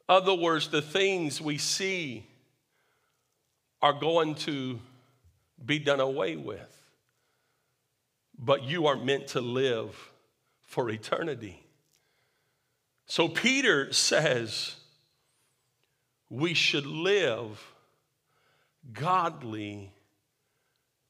other 0.10 0.34
words 0.34 0.68
the 0.68 0.82
things 0.82 1.40
we 1.40 1.58
see 1.58 2.26
are 3.82 3.94
going 3.94 4.36
to 4.36 4.78
be 5.66 5.80
done 5.80 6.02
away 6.02 6.36
with 6.36 6.76
but 8.38 8.64
you 8.64 8.88
are 8.88 8.98
meant 8.98 9.28
to 9.28 9.40
live 9.40 9.96
for 10.64 10.90
eternity 10.90 11.64
so 13.06 13.28
Peter 13.28 13.92
says 13.92 14.76
we 16.30 16.54
should 16.54 16.86
live 16.86 17.60
godly 18.94 19.92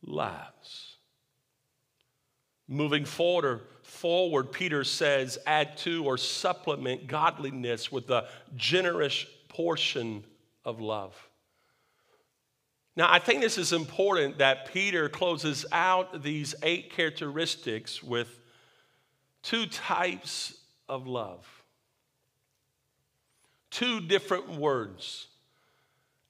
lives. 0.02 0.96
Moving 2.68 3.04
forward, 3.04 3.62
forward, 3.90 4.52
Peter 4.52 4.84
says, 4.84 5.38
add 5.46 5.78
to 5.78 6.06
or 6.06 6.18
supplement 6.18 7.08
godliness 7.08 7.92
with 7.92 8.10
a 8.10 8.28
generous 8.56 9.26
portion 9.48 10.24
of 10.64 10.80
love. 10.80 11.16
Now, 12.96 13.12
I 13.12 13.20
think 13.20 13.42
this 13.42 13.58
is 13.58 13.72
important 13.74 14.40
that 14.40 14.72
Peter 14.74 15.10
closes 15.10 15.66
out 15.72 16.22
these 16.24 16.56
eight 16.64 16.92
characteristics 16.92 18.04
with 18.04 18.40
two 19.42 19.66
types 19.68 20.58
of 20.88 21.08
love 21.08 21.48
two 23.72 24.00
different 24.02 24.50
words. 24.50 25.28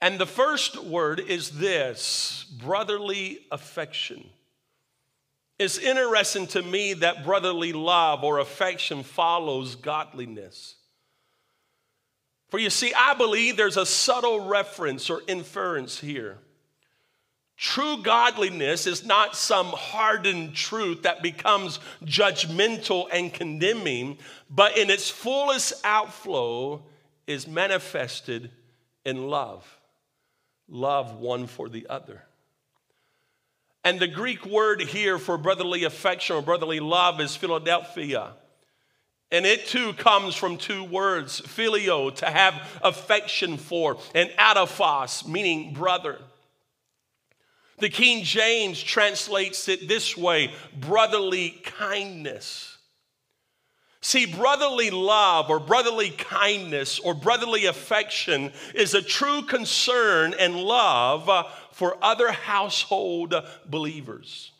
And 0.01 0.19
the 0.19 0.25
first 0.25 0.77
word 0.83 1.19
is 1.19 1.51
this 1.51 2.45
brotherly 2.61 3.39
affection. 3.51 4.29
It's 5.59 5.77
interesting 5.77 6.47
to 6.47 6.61
me 6.61 6.93
that 6.93 7.25
brotherly 7.25 7.73
love 7.73 8.23
or 8.23 8.39
affection 8.39 9.03
follows 9.03 9.75
godliness. 9.75 10.75
For 12.47 12.59
you 12.59 12.69
see, 12.69 12.93
I 12.93 13.13
believe 13.13 13.57
there's 13.57 13.77
a 13.77 13.85
subtle 13.85 14.47
reference 14.47 15.09
or 15.09 15.21
inference 15.27 15.99
here. 15.99 16.37
True 17.57 18.01
godliness 18.01 18.87
is 18.87 19.05
not 19.05 19.35
some 19.35 19.67
hardened 19.67 20.55
truth 20.55 21.03
that 21.03 21.21
becomes 21.21 21.79
judgmental 22.05 23.07
and 23.11 23.33
condemning, 23.33 24.17
but 24.49 24.77
in 24.77 24.89
its 24.89 25.09
fullest 25.09 25.73
outflow, 25.83 26.81
is 27.27 27.47
manifested 27.47 28.49
in 29.05 29.27
love 29.27 29.79
love 30.69 31.15
one 31.15 31.47
for 31.47 31.67
the 31.67 31.87
other. 31.89 32.23
And 33.83 33.99
the 33.99 34.07
Greek 34.07 34.45
word 34.45 34.81
here 34.81 35.17
for 35.17 35.37
brotherly 35.37 35.83
affection 35.85 36.35
or 36.35 36.41
brotherly 36.41 36.79
love 36.79 37.21
is 37.21 37.35
Philadelphia. 37.35 38.33
And 39.31 39.45
it 39.45 39.67
too 39.67 39.93
comes 39.93 40.35
from 40.35 40.57
two 40.57 40.83
words, 40.83 41.39
phileo, 41.39 42.13
to 42.15 42.25
have 42.25 42.79
affection 42.81 43.57
for, 43.57 43.99
and 44.15 44.29
adelphos, 44.31 45.27
meaning 45.27 45.73
brother. 45.73 46.19
The 47.77 47.89
King 47.89 48.23
James 48.23 48.81
translates 48.81 49.69
it 49.69 49.87
this 49.87 50.17
way 50.17 50.51
brotherly 50.75 51.51
kindness. 51.63 52.77
See, 54.01 54.25
brotherly 54.25 54.91
love 54.91 55.49
or 55.49 55.59
brotherly 55.59 56.11
kindness 56.11 56.99
or 56.99 57.13
brotherly 57.13 57.65
affection 57.65 58.53
is 58.73 58.93
a 58.93 59.01
true 59.01 59.41
concern 59.41 60.33
and 60.39 60.55
love 60.55 61.27
uh, 61.27 61.43
for 61.71 61.97
other 62.01 62.31
household 62.31 63.33
believers. 63.65 64.51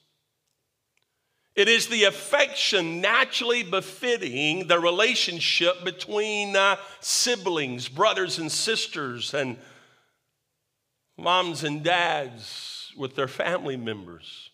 It 1.56 1.68
is 1.68 1.88
the 1.88 2.06
affection 2.06 3.02
naturally 3.02 3.64
befitting 3.64 4.68
the 4.68 4.80
relationship 4.80 5.84
between 5.84 6.56
uh, 6.56 6.78
siblings, 7.02 7.90
brothers 7.90 8.40
and 8.40 8.52
sisters, 8.52 9.34
and 9.34 9.58
moms 11.18 11.66
and 11.66 11.84
dads 11.84 12.94
with 12.96 13.16
their 13.16 13.28
family 13.28 13.76
members. 13.76 14.52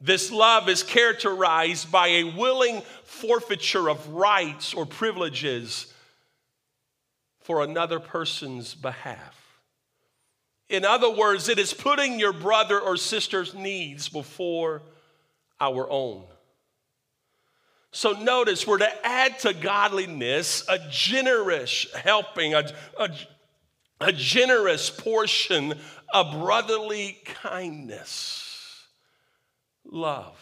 This 0.00 0.30
love 0.30 0.68
is 0.68 0.82
characterized 0.82 1.90
by 1.90 2.08
a 2.08 2.24
willing 2.24 2.82
forfeiture 3.04 3.88
of 3.88 4.08
rights 4.08 4.74
or 4.74 4.86
privileges 4.86 5.92
for 7.40 7.62
another 7.62 8.00
person's 8.00 8.74
behalf. 8.74 9.39
In 10.70 10.84
other 10.84 11.10
words, 11.10 11.48
it 11.48 11.58
is 11.58 11.74
putting 11.74 12.20
your 12.20 12.32
brother 12.32 12.80
or 12.80 12.96
sister's 12.96 13.54
needs 13.54 14.08
before 14.08 14.82
our 15.60 15.90
own. 15.90 16.24
So 17.90 18.12
notice 18.12 18.66
we're 18.66 18.78
to 18.78 19.06
add 19.06 19.40
to 19.40 19.52
godliness 19.52 20.64
a 20.68 20.78
generous 20.88 21.92
helping, 21.92 22.54
a, 22.54 22.72
a, 22.96 23.10
a 24.00 24.12
generous 24.12 24.90
portion 24.90 25.74
of 26.14 26.40
brotherly 26.40 27.18
kindness 27.24 28.86
love. 29.84 30.38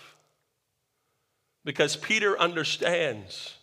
Because 1.64 1.97
Peter 1.97 2.38
understands 2.38 3.55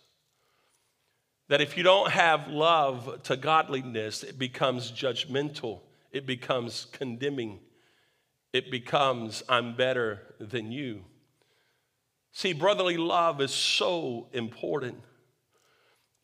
that 1.47 1.62
if 1.62 1.78
you 1.78 1.84
don't 1.84 2.10
have 2.10 2.47
love 2.47 3.21
to 3.23 3.38
godliness, 3.38 4.23
it 4.23 4.39
becomes 4.39 4.91
judgmental, 4.91 5.82
it 6.15 6.25
becomes 6.25 6.88
condemning, 6.93 7.60
it 8.54 8.71
becomes, 8.71 9.43
I'm 9.49 9.75
better 9.75 10.21
than 10.39 10.71
you. 10.71 11.04
See, 12.32 12.54
brotherly 12.54 12.95
love 12.95 13.41
is 13.41 13.51
so 13.51 14.30
important. 14.32 14.97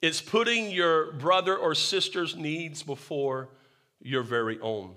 It's 0.02 0.22
putting 0.22 0.72
your 0.72 1.12
brother 1.12 1.58
or 1.58 1.76
sister's 1.76 2.38
needs 2.38 2.84
before 2.84 3.50
your 4.00 4.24
very 4.24 4.62
own. 4.62 4.96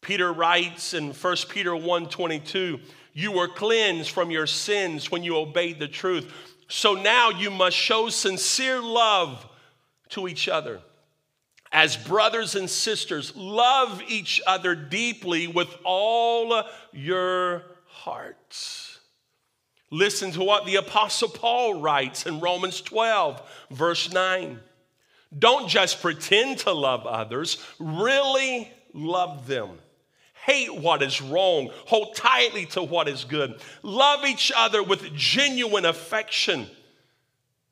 Peter 0.00 0.32
writes 0.32 0.92
in 0.92 1.12
1 1.12 1.36
Peter 1.48 1.70
1:22, 1.70 2.80
you 3.12 3.30
were 3.30 3.48
cleansed 3.48 4.10
from 4.10 4.32
your 4.32 4.48
sins 4.48 5.12
when 5.12 5.22
you 5.22 5.36
obeyed 5.36 5.78
the 5.78 5.86
truth. 5.86 6.32
So 6.66 6.94
now 6.94 7.30
you 7.30 7.50
must 7.50 7.76
show 7.76 8.08
sincere 8.08 8.80
love 8.80 9.46
to 10.08 10.26
each 10.26 10.48
other. 10.48 10.80
As 11.72 11.96
brothers 11.96 12.56
and 12.56 12.68
sisters, 12.68 13.34
love 13.36 14.02
each 14.08 14.40
other 14.46 14.74
deeply 14.74 15.46
with 15.46 15.68
all 15.84 16.64
your 16.92 17.62
hearts. 17.86 18.98
Listen 19.90 20.30
to 20.32 20.42
what 20.42 20.66
the 20.66 20.76
Apostle 20.76 21.28
Paul 21.28 21.80
writes 21.80 22.26
in 22.26 22.40
Romans 22.40 22.80
12, 22.80 23.66
verse 23.70 24.12
9. 24.12 24.58
Don't 25.38 25.68
just 25.68 26.02
pretend 26.02 26.58
to 26.58 26.72
love 26.72 27.06
others, 27.06 27.58
really 27.78 28.70
love 28.92 29.46
them 29.46 29.78
Hate 30.44 30.74
what 30.74 31.02
is 31.02 31.20
wrong. 31.20 31.70
Hold 31.86 32.16
tightly 32.16 32.64
to 32.66 32.82
what 32.82 33.08
is 33.08 33.24
good. 33.24 33.60
Love 33.82 34.24
each 34.24 34.50
other 34.56 34.82
with 34.82 35.14
genuine 35.14 35.84
affection. 35.84 36.66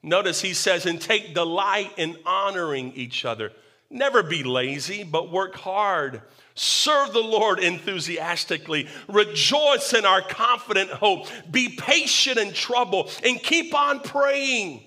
Notice 0.02 0.42
he 0.42 0.52
says, 0.52 0.84
and 0.84 1.00
take 1.00 1.34
delight 1.34 1.92
in 1.96 2.16
honoring 2.26 2.92
each 2.94 3.24
other. 3.24 3.52
Never 3.90 4.22
be 4.22 4.42
lazy, 4.42 5.02
but 5.02 5.32
work 5.32 5.54
hard. 5.54 6.20
Serve 6.54 7.12
the 7.12 7.20
Lord 7.20 7.58
enthusiastically. 7.58 8.88
Rejoice 9.08 9.94
in 9.94 10.04
our 10.04 10.20
confident 10.20 10.90
hope. 10.90 11.26
Be 11.50 11.70
patient 11.70 12.38
in 12.38 12.52
trouble 12.52 13.10
and 13.24 13.42
keep 13.42 13.74
on 13.74 14.00
praying. 14.00 14.82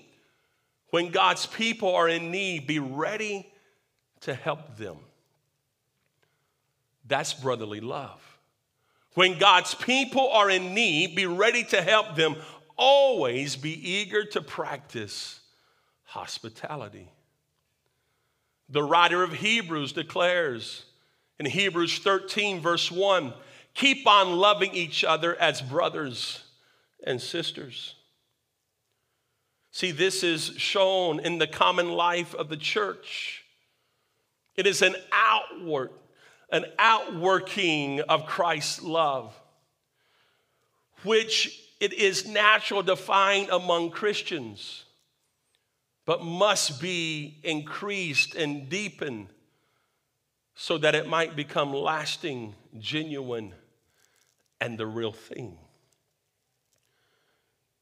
When 0.90 1.10
God's 1.10 1.46
people 1.46 1.94
are 1.94 2.08
in 2.08 2.30
need, 2.30 2.66
be 2.66 2.78
ready 2.78 3.50
to 4.20 4.34
help 4.34 4.76
them. 4.76 4.96
That's 7.06 7.34
brotherly 7.34 7.80
love. 7.80 8.20
When 9.14 9.38
God's 9.38 9.74
people 9.74 10.30
are 10.30 10.48
in 10.48 10.74
need, 10.74 11.16
be 11.16 11.26
ready 11.26 11.64
to 11.64 11.82
help 11.82 12.14
them. 12.14 12.36
Always 12.76 13.56
be 13.56 13.72
eager 13.72 14.24
to 14.26 14.40
practice 14.40 15.40
hospitality. 16.04 17.08
The 18.72 18.82
writer 18.82 19.22
of 19.22 19.34
Hebrews 19.34 19.92
declares 19.92 20.86
in 21.38 21.44
Hebrews 21.44 21.98
13, 21.98 22.60
verse 22.60 22.90
1 22.90 23.34
keep 23.74 24.06
on 24.06 24.36
loving 24.36 24.74
each 24.74 25.04
other 25.04 25.34
as 25.36 25.62
brothers 25.62 26.42
and 27.04 27.20
sisters. 27.20 27.94
See, 29.70 29.90
this 29.90 30.22
is 30.22 30.52
shown 30.56 31.20
in 31.20 31.38
the 31.38 31.46
common 31.46 31.90
life 31.90 32.34
of 32.34 32.48
the 32.48 32.56
church. 32.56 33.44
It 34.56 34.66
is 34.66 34.82
an 34.82 34.96
outward, 35.12 35.90
an 36.50 36.66
outworking 36.78 38.00
of 38.00 38.26
Christ's 38.26 38.82
love, 38.82 39.34
which 41.04 41.58
it 41.80 41.92
is 41.92 42.26
natural 42.26 42.84
to 42.84 42.96
find 42.96 43.48
among 43.48 43.90
Christians, 43.90 44.84
but 46.04 46.22
must 46.22 46.80
be 46.80 47.38
increased 47.42 48.34
and 48.34 48.68
deepened 48.68 49.28
so 50.54 50.78
that 50.78 50.94
it 50.94 51.08
might 51.08 51.36
become 51.36 51.72
lasting, 51.72 52.54
genuine, 52.78 53.54
and 54.60 54.78
the 54.78 54.86
real 54.86 55.12
thing. 55.12 55.56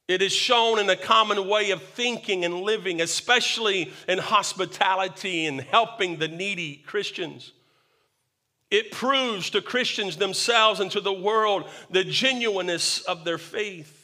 It 0.07 0.21
is 0.21 0.33
shown 0.33 0.79
in 0.79 0.89
a 0.89 0.95
common 0.95 1.47
way 1.47 1.71
of 1.71 1.81
thinking 1.81 2.43
and 2.43 2.61
living, 2.61 3.01
especially 3.01 3.93
in 4.07 4.17
hospitality 4.17 5.45
and 5.45 5.61
helping 5.61 6.17
the 6.17 6.27
needy 6.27 6.83
Christians. 6.85 7.53
It 8.69 8.91
proves 8.91 9.49
to 9.51 9.61
Christians 9.61 10.17
themselves 10.17 10.79
and 10.79 10.91
to 10.91 11.01
the 11.01 11.13
world 11.13 11.69
the 11.89 12.03
genuineness 12.03 13.01
of 13.01 13.23
their 13.25 13.37
faith. 13.37 14.00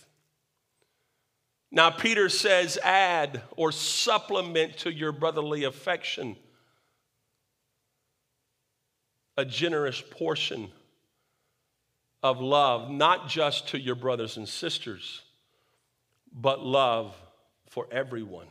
Now, 1.72 1.90
Peter 1.90 2.30
says, 2.30 2.78
add 2.82 3.42
or 3.56 3.72
supplement 3.72 4.78
to 4.80 4.92
your 4.92 5.12
brotherly 5.12 5.66
affection 5.66 6.38
a 9.36 9.46
generous 9.46 10.02
portion 10.10 10.72
of 12.24 12.42
love, 12.42 12.90
not 12.90 13.30
just 13.30 13.68
to 13.70 13.80
your 13.80 13.96
brothers 13.96 14.38
and 14.38 14.50
sisters, 14.50 15.22
but 16.34 16.64
love 16.64 17.16
for 17.70 17.88
everyone. 17.92 18.48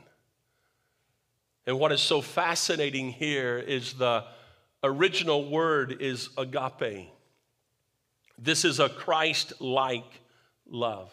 And 1.66 1.80
what 1.80 1.90
is 1.90 2.00
so 2.00 2.20
fascinating 2.20 3.10
here 3.10 3.58
is 3.58 3.94
the 3.94 4.24
original 4.84 5.50
word 5.50 6.00
is 6.00 6.28
agape. 6.38 7.08
This 8.38 8.64
is 8.64 8.78
a 8.78 8.88
Christ 8.88 9.60
like 9.60 10.20
love. 10.68 11.10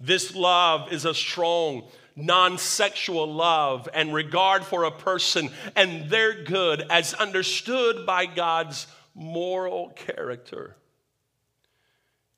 This 0.00 0.34
love 0.34 0.92
is 0.92 1.04
a 1.04 1.14
strong, 1.14 1.84
non 2.16 2.56
sexual 2.58 3.32
love 3.32 3.88
and 3.92 4.14
regard 4.14 4.64
for 4.64 4.84
a 4.84 4.90
person 4.90 5.50
and 5.76 6.08
their 6.08 6.42
good 6.42 6.84
as 6.90 7.14
understood 7.14 8.06
by 8.06 8.26
God's 8.26 8.86
moral 9.14 9.90
character. 9.90 10.76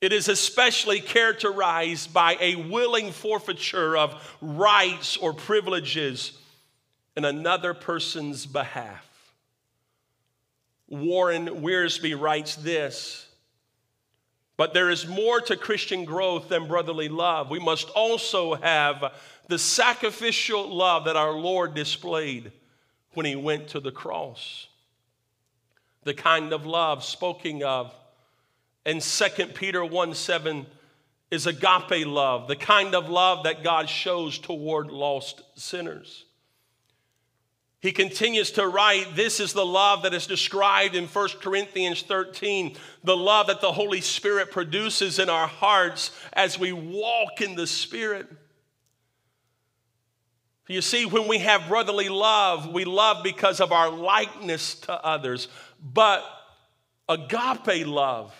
It 0.00 0.12
is 0.12 0.28
especially 0.28 1.00
characterized 1.00 2.12
by 2.12 2.36
a 2.40 2.56
willing 2.56 3.12
forfeiture 3.12 3.96
of 3.96 4.36
rights 4.40 5.16
or 5.16 5.32
privileges 5.32 6.36
in 7.16 7.24
another 7.24 7.72
person's 7.72 8.44
behalf. 8.44 9.06
Warren 10.88 11.46
Wiersbe 11.46 12.20
writes 12.20 12.56
this 12.56 13.26
But 14.56 14.74
there 14.74 14.90
is 14.90 15.06
more 15.06 15.40
to 15.42 15.56
Christian 15.56 16.04
growth 16.04 16.48
than 16.48 16.68
brotherly 16.68 17.08
love. 17.08 17.50
We 17.50 17.58
must 17.58 17.88
also 17.90 18.54
have 18.54 19.14
the 19.48 19.58
sacrificial 19.58 20.74
love 20.74 21.06
that 21.06 21.16
our 21.16 21.32
Lord 21.32 21.74
displayed 21.74 22.52
when 23.14 23.26
he 23.26 23.36
went 23.36 23.68
to 23.68 23.80
the 23.80 23.92
cross. 23.92 24.66
The 26.04 26.14
kind 26.14 26.52
of 26.52 26.66
love 26.66 27.04
spoken 27.04 27.62
of 27.62 27.94
in 28.84 29.00
2 29.00 29.46
Peter 29.54 29.84
1 29.84 30.14
7 30.14 30.66
is 31.30 31.46
agape 31.46 32.06
love, 32.06 32.46
the 32.46 32.56
kind 32.56 32.94
of 32.94 33.08
love 33.08 33.44
that 33.44 33.64
God 33.64 33.88
shows 33.88 34.38
toward 34.38 34.90
lost 34.90 35.42
sinners. 35.54 36.26
He 37.82 37.90
continues 37.90 38.52
to 38.52 38.68
write, 38.68 39.16
This 39.16 39.40
is 39.40 39.52
the 39.52 39.66
love 39.66 40.04
that 40.04 40.14
is 40.14 40.28
described 40.28 40.94
in 40.94 41.08
1 41.08 41.28
Corinthians 41.40 42.02
13, 42.02 42.76
the 43.02 43.16
love 43.16 43.48
that 43.48 43.60
the 43.60 43.72
Holy 43.72 44.00
Spirit 44.00 44.52
produces 44.52 45.18
in 45.18 45.28
our 45.28 45.48
hearts 45.48 46.12
as 46.32 46.56
we 46.56 46.72
walk 46.72 47.40
in 47.40 47.56
the 47.56 47.66
Spirit. 47.66 48.28
You 50.68 50.80
see, 50.80 51.06
when 51.06 51.26
we 51.26 51.38
have 51.38 51.66
brotherly 51.66 52.08
love, 52.08 52.72
we 52.72 52.84
love 52.84 53.24
because 53.24 53.60
of 53.60 53.72
our 53.72 53.90
likeness 53.90 54.76
to 54.76 54.92
others. 55.04 55.48
But 55.82 56.24
agape 57.08 57.84
love, 57.84 58.32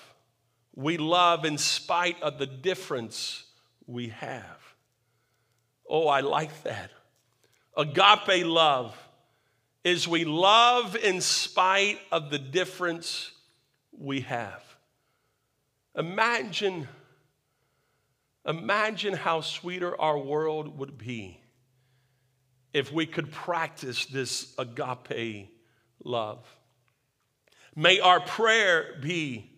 we 0.77 0.99
love 0.99 1.45
in 1.45 1.59
spite 1.59 2.23
of 2.23 2.39
the 2.39 2.47
difference 2.47 3.43
we 3.89 4.11
have. 4.11 4.75
Oh, 5.91 6.07
I 6.07 6.21
like 6.21 6.63
that. 6.63 6.93
Agape 7.77 8.47
love 8.47 8.97
is 9.85 10.07
we 10.07 10.25
love 10.25 10.97
in 10.97 11.21
spite 11.21 11.99
of 12.11 12.31
the 12.31 12.39
difference 12.39 13.33
we 13.97 14.21
have. 14.21 14.63
Imagine, 15.97 16.89
imagine 18.47 19.15
how 19.15 19.41
sweeter 19.41 20.01
our 20.01 20.19
world 20.19 20.79
would 20.79 20.97
be 20.97 21.39
if 22.73 22.93
we 22.93 23.07
could 23.07 23.31
practice 23.31 24.07
this 24.07 24.55
agape 24.59 25.51
love. 26.05 26.45
May 27.75 28.01
our 28.01 28.21
prayer 28.21 28.97
be 29.01 29.53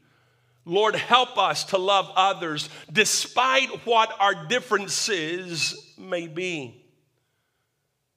Lord, 0.66 0.94
help 0.94 1.36
us 1.36 1.64
to 1.64 1.78
love 1.78 2.10
others 2.16 2.68
despite 2.90 3.86
what 3.86 4.14
our 4.18 4.46
differences 4.46 5.92
may 5.98 6.26
be. 6.26 6.83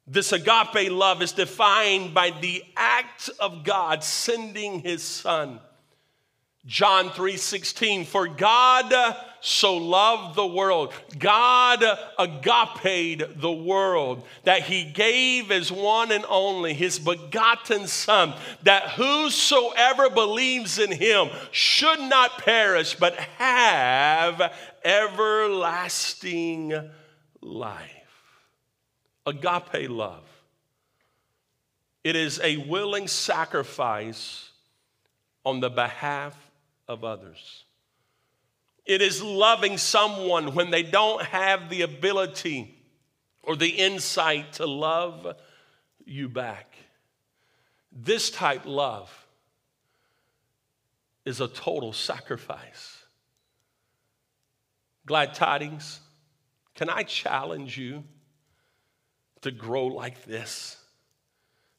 This 0.08 0.32
agape 0.32 0.90
love 0.90 1.22
is 1.22 1.34
defined 1.34 2.14
by 2.14 2.30
the 2.30 2.64
act 2.78 3.30
of 3.40 3.66
God 3.66 4.04
sending 4.06 4.80
his 4.80 5.04
son. 5.04 5.60
John 6.66 7.10
3:16 7.12 8.06
For 8.06 8.28
God 8.28 8.94
so 9.40 9.78
loved 9.78 10.36
the 10.36 10.46
world 10.46 10.94
God 11.18 11.82
agape 12.20 13.40
the 13.40 13.52
world 13.52 14.24
that 14.44 14.64
he 14.64 14.84
gave 14.84 15.48
his 15.50 15.72
one 15.72 16.12
and 16.12 16.26
only 16.28 16.74
his 16.74 17.00
begotten 17.00 17.88
son 17.88 18.34
that 18.64 18.90
whosoever 18.92 20.10
believes 20.10 20.80
in 20.80 20.92
him 20.92 21.30
should 21.52 22.02
not 22.02 22.40
perish 22.40 22.96
but 22.96 23.16
have 23.16 24.54
everlasting 24.84 26.74
life 27.42 27.97
agape 29.28 29.90
love. 29.90 30.24
It 32.04 32.16
is 32.16 32.40
a 32.42 32.58
willing 32.58 33.08
sacrifice 33.08 34.50
on 35.46 35.60
the 35.60 35.70
behalf 35.70 36.36
of 36.88 37.04
others. 37.04 37.66
It 38.86 39.02
is 39.02 39.22
loving 39.22 39.78
someone 39.78 40.56
when 40.56 40.72
they 40.72 40.84
don't 40.84 41.22
have 41.22 41.70
the 41.70 41.82
ability 41.82 42.74
or 43.44 43.58
the 43.58 43.68
insight 43.68 44.54
to 44.54 44.66
love 44.66 45.36
you 46.06 46.30
back. 46.30 46.76
This 47.92 48.30
type 48.30 48.66
love 48.66 49.28
is 51.26 51.42
a 51.42 51.48
total 51.50 51.92
sacrifice. 51.92 53.04
Glad 55.06 55.34
tidings. 55.34 56.00
Can 56.76 56.90
I 56.90 57.04
challenge 57.04 57.78
you? 57.78 58.04
To 59.42 59.52
grow 59.52 59.88
like 59.88 60.26
this, 60.26 60.78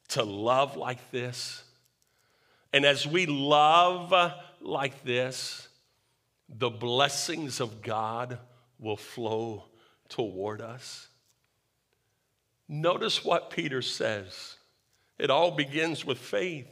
to 0.08 0.22
love 0.22 0.76
like 0.76 1.10
this. 1.10 1.62
And 2.72 2.84
as 2.84 3.06
we 3.06 3.26
love 3.26 4.12
like 4.60 5.04
this, 5.04 5.68
the 6.48 6.70
blessings 6.70 7.60
of 7.60 7.82
God 7.82 8.38
will 8.78 8.96
flow 8.96 9.64
toward 10.08 10.60
us. 10.60 11.08
Notice 12.68 13.24
what 13.24 13.50
Peter 13.50 13.82
says. 13.82 14.56
It 15.18 15.30
all 15.30 15.50
begins 15.50 16.04
with 16.04 16.18
faith. 16.18 16.68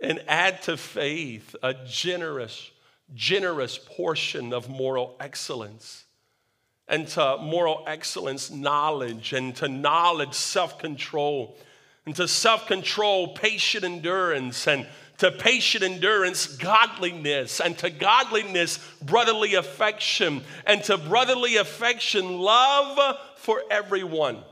And 0.00 0.22
add 0.26 0.62
to 0.62 0.78
faith 0.78 1.54
a 1.62 1.74
generous, 1.74 2.70
generous 3.14 3.78
portion 3.78 4.54
of 4.54 4.68
moral 4.68 5.16
excellence. 5.20 6.04
And 6.90 7.08
to 7.08 7.38
moral 7.38 7.84
excellence, 7.86 8.50
knowledge, 8.50 9.32
and 9.32 9.56
to 9.56 9.68
knowledge, 9.68 10.34
self 10.34 10.78
control, 10.78 11.56
and 12.04 12.14
to 12.16 12.28
self 12.28 12.66
control, 12.66 13.28
patient 13.28 13.84
endurance, 13.84 14.66
and 14.66 14.86
to 15.18 15.30
patient 15.30 15.84
endurance, 15.84 16.46
godliness, 16.46 17.60
and 17.60 17.78
to 17.78 17.90
godliness, 17.90 18.78
brotherly 19.02 19.54
affection, 19.54 20.42
and 20.66 20.82
to 20.84 20.96
brotherly 20.96 21.56
affection, 21.56 22.38
love 22.38 23.18
for 23.36 23.62
everyone. 23.70 24.42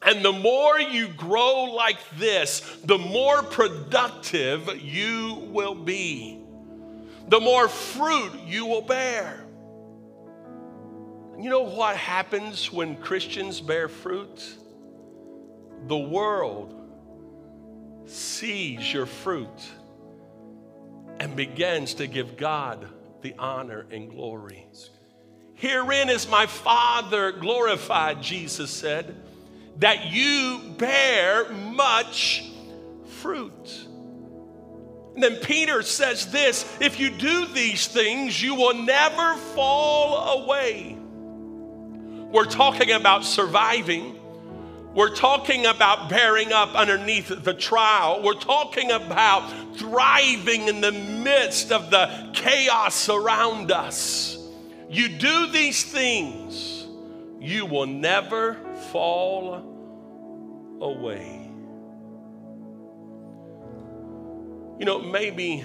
And 0.00 0.24
the 0.24 0.32
more 0.32 0.78
you 0.78 1.08
grow 1.08 1.64
like 1.64 1.98
this, 2.16 2.60
the 2.84 2.98
more 2.98 3.42
productive 3.42 4.80
you 4.80 5.48
will 5.50 5.74
be, 5.74 6.38
the 7.26 7.40
more 7.40 7.68
fruit 7.68 8.32
you 8.46 8.66
will 8.66 8.82
bear. 8.82 9.44
You 11.38 11.50
know 11.50 11.62
what 11.62 11.96
happens 11.96 12.72
when 12.72 12.96
Christians 12.96 13.60
bear 13.60 13.88
fruit? 13.88 14.42
The 15.86 15.96
world 15.96 16.74
sees 18.06 18.92
your 18.92 19.06
fruit 19.06 19.48
and 21.20 21.36
begins 21.36 21.94
to 21.94 22.08
give 22.08 22.36
God 22.36 22.88
the 23.22 23.34
honor 23.38 23.86
and 23.92 24.10
glory. 24.10 24.66
Herein 25.54 26.08
is 26.08 26.28
my 26.28 26.46
Father 26.46 27.30
glorified, 27.30 28.20
Jesus 28.20 28.72
said, 28.72 29.14
that 29.78 30.06
you 30.06 30.74
bear 30.76 31.48
much 31.52 32.50
fruit. 33.20 33.86
And 35.14 35.22
then 35.22 35.36
Peter 35.36 35.82
says 35.82 36.32
this 36.32 36.64
if 36.80 36.98
you 36.98 37.10
do 37.10 37.46
these 37.46 37.86
things, 37.86 38.42
you 38.42 38.56
will 38.56 38.74
never 38.74 39.36
fall 39.36 40.42
away. 40.42 40.97
We're 42.30 42.44
talking 42.44 42.90
about 42.90 43.24
surviving. 43.24 44.18
We're 44.94 45.14
talking 45.14 45.64
about 45.64 46.10
bearing 46.10 46.52
up 46.52 46.74
underneath 46.74 47.28
the 47.28 47.54
trial. 47.54 48.22
We're 48.22 48.34
talking 48.34 48.90
about 48.90 49.76
thriving 49.76 50.68
in 50.68 50.80
the 50.80 50.92
midst 50.92 51.72
of 51.72 51.90
the 51.90 52.30
chaos 52.34 53.08
around 53.08 53.72
us. 53.72 54.36
You 54.90 55.08
do 55.08 55.46
these 55.52 55.84
things, 55.84 56.86
you 57.40 57.64
will 57.64 57.86
never 57.86 58.54
fall 58.90 59.54
away. 60.80 61.50
You 64.78 64.84
know, 64.84 65.00
maybe 65.00 65.64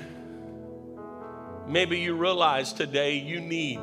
maybe 1.67 1.99
you 1.99 2.15
realize 2.15 2.73
today 2.73 3.17
you 3.17 3.39
need 3.41 3.79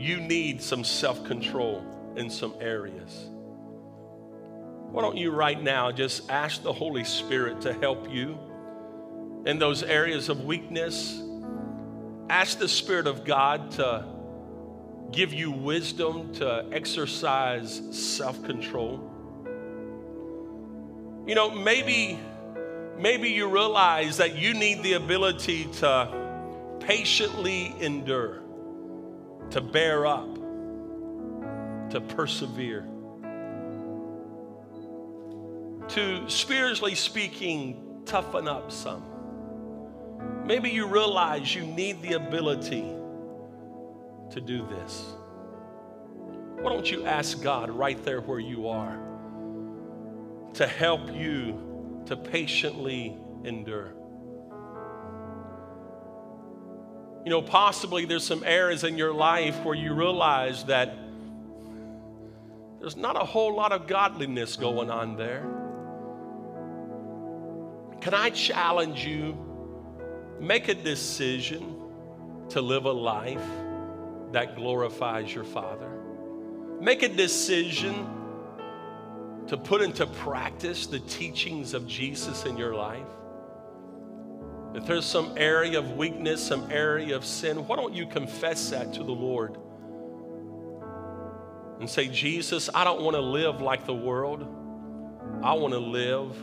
you 0.00 0.20
need 0.20 0.62
some 0.62 0.82
self-control 0.82 1.84
in 2.16 2.30
some 2.30 2.54
areas. 2.60 3.28
Why 4.90 5.02
don't 5.02 5.16
you 5.16 5.30
right 5.30 5.60
now 5.62 5.92
just 5.92 6.28
ask 6.30 6.62
the 6.62 6.72
Holy 6.72 7.04
Spirit 7.04 7.60
to 7.62 7.72
help 7.72 8.10
you 8.10 8.38
in 9.46 9.58
those 9.58 9.82
areas 9.82 10.28
of 10.28 10.44
weakness? 10.44 11.22
Ask 12.28 12.58
the 12.58 12.68
Spirit 12.68 13.06
of 13.06 13.24
God 13.24 13.70
to 13.72 14.04
give 15.12 15.32
you 15.32 15.50
wisdom 15.50 16.32
to 16.34 16.66
exercise 16.72 17.80
self 17.90 18.42
control. 18.44 19.06
You 21.26 21.34
know, 21.34 21.50
maybe, 21.50 22.18
maybe 22.98 23.30
you 23.30 23.48
realize 23.48 24.16
that 24.16 24.36
you 24.36 24.54
need 24.54 24.82
the 24.82 24.94
ability 24.94 25.66
to 25.80 26.76
patiently 26.80 27.74
endure, 27.80 28.40
to 29.50 29.60
bear 29.60 30.06
up, 30.06 30.34
to 31.90 32.00
persevere 32.00 32.86
to 35.90 36.30
spiritually 36.30 36.94
speaking, 36.94 38.02
toughen 38.06 38.46
up 38.46 38.70
some. 38.70 39.02
Maybe 40.44 40.70
you 40.70 40.86
realize 40.86 41.52
you 41.54 41.62
need 41.62 42.00
the 42.00 42.12
ability 42.12 42.84
to 44.30 44.40
do 44.40 44.66
this. 44.68 45.14
Why 46.60 46.70
don't 46.70 46.88
you 46.88 47.04
ask 47.06 47.42
God 47.42 47.70
right 47.70 48.02
there 48.04 48.20
where 48.20 48.38
you 48.38 48.68
are 48.68 49.00
to 50.54 50.66
help 50.66 51.12
you 51.12 52.02
to 52.06 52.16
patiently 52.16 53.16
endure? 53.44 53.92
You 57.24 57.30
know, 57.30 57.42
possibly 57.42 58.06
there's 58.06 58.26
some 58.26 58.42
areas 58.44 58.84
in 58.84 58.96
your 58.96 59.12
life 59.12 59.62
where 59.64 59.74
you 59.74 59.92
realize 59.92 60.64
that 60.64 60.96
there's 62.80 62.96
not 62.96 63.16
a 63.16 63.24
whole 63.24 63.54
lot 63.54 63.72
of 63.72 63.86
godliness 63.86 64.56
going 64.56 64.90
on 64.90 65.16
there. 65.16 65.42
Can 68.00 68.14
I 68.14 68.30
challenge 68.30 69.04
you? 69.04 69.36
Make 70.40 70.68
a 70.68 70.74
decision 70.74 71.76
to 72.48 72.62
live 72.62 72.86
a 72.86 72.92
life 72.92 73.44
that 74.32 74.56
glorifies 74.56 75.34
your 75.34 75.44
Father. 75.44 75.90
Make 76.80 77.02
a 77.02 77.08
decision 77.08 78.08
to 79.48 79.58
put 79.58 79.82
into 79.82 80.06
practice 80.06 80.86
the 80.86 81.00
teachings 81.00 81.74
of 81.74 81.86
Jesus 81.86 82.46
in 82.46 82.56
your 82.56 82.74
life. 82.74 83.06
If 84.74 84.86
there's 84.86 85.04
some 85.04 85.34
area 85.36 85.78
of 85.78 85.96
weakness, 85.96 86.46
some 86.46 86.70
area 86.70 87.16
of 87.16 87.24
sin, 87.24 87.66
why 87.66 87.76
don't 87.76 87.92
you 87.92 88.06
confess 88.06 88.70
that 88.70 88.92
to 88.94 89.02
the 89.02 89.12
Lord? 89.12 89.56
And 91.80 91.90
say, 91.90 92.08
Jesus, 92.08 92.70
I 92.72 92.84
don't 92.84 93.02
want 93.02 93.16
to 93.16 93.20
live 93.20 93.60
like 93.60 93.84
the 93.86 93.94
world. 93.94 94.42
I 95.42 95.54
want 95.54 95.72
to 95.72 95.78
live 95.78 96.36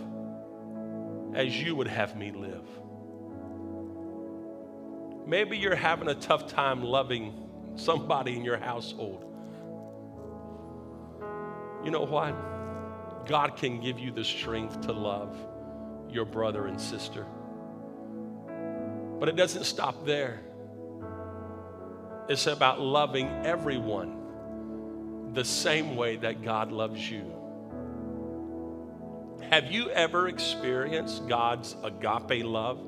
as 1.35 1.61
you 1.61 1.75
would 1.75 1.87
have 1.87 2.17
me 2.17 2.31
live. 2.31 2.67
Maybe 5.25 5.57
you're 5.57 5.75
having 5.75 6.07
a 6.07 6.15
tough 6.15 6.47
time 6.47 6.83
loving 6.83 7.47
somebody 7.75 8.35
in 8.35 8.43
your 8.43 8.57
household. 8.57 9.23
You 11.85 11.91
know 11.91 12.03
what? 12.03 12.35
God 13.27 13.55
can 13.55 13.79
give 13.79 13.99
you 13.99 14.11
the 14.11 14.23
strength 14.23 14.81
to 14.81 14.91
love 14.91 15.37
your 16.09 16.25
brother 16.25 16.67
and 16.67 16.79
sister. 16.79 17.25
But 19.19 19.29
it 19.29 19.35
doesn't 19.35 19.63
stop 19.63 20.05
there. 20.05 20.41
It's 22.29 22.47
about 22.47 22.79
loving 22.81 23.29
everyone 23.45 25.31
the 25.33 25.45
same 25.45 25.95
way 25.95 26.17
that 26.17 26.43
God 26.43 26.71
loves 26.71 27.09
you. 27.09 27.33
Have 29.49 29.71
you 29.71 29.89
ever 29.91 30.27
experienced 30.27 31.27
God's 31.27 31.75
agape 31.83 32.43
love, 32.43 32.79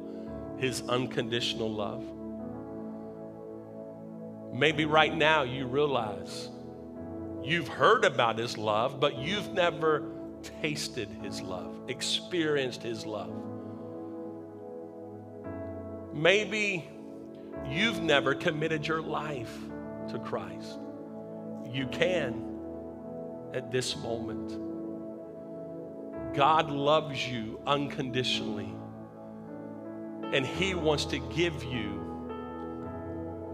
His 0.57 0.81
unconditional 0.89 1.71
love? 1.71 2.03
Maybe 4.53 4.85
right 4.85 5.15
now 5.15 5.43
you 5.43 5.67
realize 5.67 6.49
you've 7.41 7.69
heard 7.69 8.03
about 8.03 8.37
His 8.37 8.57
love, 8.57 8.99
but 8.99 9.17
you've 9.17 9.53
never 9.53 10.03
tasted 10.61 11.07
His 11.23 11.41
love, 11.41 11.73
experienced 11.87 12.83
His 12.83 13.05
love. 13.05 13.48
Maybe 16.19 16.85
you've 17.69 18.01
never 18.01 18.35
committed 18.35 18.85
your 18.85 19.01
life 19.01 19.57
to 20.09 20.19
Christ. 20.19 20.77
You 21.71 21.87
can 21.87 22.59
at 23.53 23.71
this 23.71 23.95
moment. 23.95 24.51
God 26.35 26.69
loves 26.69 27.25
you 27.25 27.61
unconditionally, 27.65 28.67
and 30.33 30.45
He 30.45 30.73
wants 30.73 31.05
to 31.05 31.19
give 31.19 31.63
you 31.63 32.05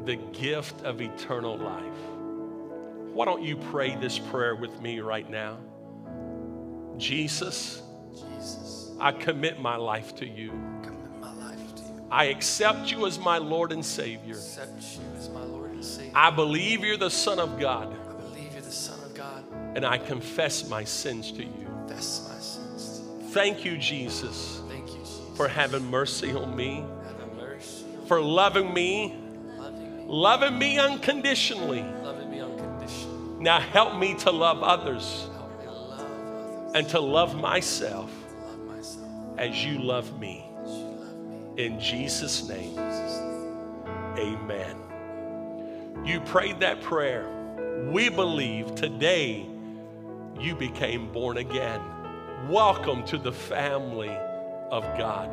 the 0.05 0.15
gift 0.15 0.81
of 0.81 1.01
eternal 1.01 1.57
life. 1.57 1.83
Why 3.13 3.25
don't 3.25 3.43
you 3.43 3.57
pray 3.57 3.95
this 3.95 4.17
prayer 4.17 4.55
with 4.55 4.81
me 4.81 5.01
right 5.01 5.29
now? 5.29 5.59
Jesus, 6.97 7.83
Jesus, 8.11 8.89
I 8.99 9.11
commit 9.11 9.61
my 9.61 9.75
life 9.75 10.15
to 10.15 10.25
you. 10.25 10.51
I 12.15 12.25
accept 12.25 12.91
you 12.91 13.05
as 13.05 13.19
my 13.19 13.37
Lord 13.39 13.73
and 13.73 13.83
Savior. 13.85 14.35
Accept 14.35 14.81
you 14.95 15.01
as 15.17 15.27
my 15.29 15.43
Lord 15.43 15.71
and 15.71 15.83
Savior. 15.83 16.13
I 16.15 16.29
believe 16.31 16.83
you're 16.85 16.95
the 16.95 17.09
Son 17.09 17.39
of 17.39 17.59
God, 17.59 17.87
I 17.93 18.13
believe 18.13 18.53
you're 18.53 18.61
the 18.61 18.71
Son 18.71 18.97
of 19.03 19.13
God. 19.13 19.43
and 19.75 19.85
I 19.85 19.97
confess 19.97 20.69
my 20.69 20.85
sins 20.85 21.31
to 21.33 21.43
you. 21.43 21.65
Confess 21.87 22.29
my 22.31 22.39
sins 22.39 22.99
to 22.99 23.03
you. 23.25 23.29
Thank 23.31 23.65
you, 23.65 23.77
Jesus, 23.77 24.61
Thank 24.69 24.87
you, 24.93 24.99
Jesus. 24.99 25.19
for 25.35 25.49
having 25.49 25.85
mercy 25.91 26.31
on 26.31 26.55
me, 26.55 26.85
Have 27.19 27.35
mercy, 27.35 27.83
for 28.07 28.21
loving 28.21 28.73
me, 28.73 29.13
loving 29.57 29.97
me, 29.97 30.03
loving 30.07 30.57
me 30.57 30.79
unconditionally. 30.79 31.83
loving 32.01 32.31
me 32.31 32.39
unconditionally. 32.39 33.43
Now 33.43 33.59
help 33.59 33.99
me 33.99 34.13
to 34.19 34.31
love 34.31 34.63
others 34.63 35.27
Help 35.33 35.59
me 35.59 35.65
to 35.65 35.71
love 35.71 35.99
others, 35.99 36.71
and 36.75 36.89
to 36.91 36.99
love 37.01 37.35
myself 37.35 38.09
love 38.47 38.59
myself 38.65 39.09
as 39.37 39.65
you 39.65 39.79
love 39.79 40.17
me. 40.17 40.44
In 41.57 41.79
Jesus' 41.79 42.49
name. 42.49 42.77
amen. 44.17 44.75
You 46.03 46.19
prayed 46.19 46.59
that 46.59 46.81
prayer. 46.81 47.29
We 47.89 48.09
believe 48.09 48.75
today 48.75 49.45
you 50.37 50.53
became 50.55 51.13
born 51.13 51.37
again. 51.37 51.79
Welcome 52.49 53.05
to 53.05 53.17
the 53.17 53.31
family 53.31 54.09
of 54.69 54.83
God. 54.97 55.29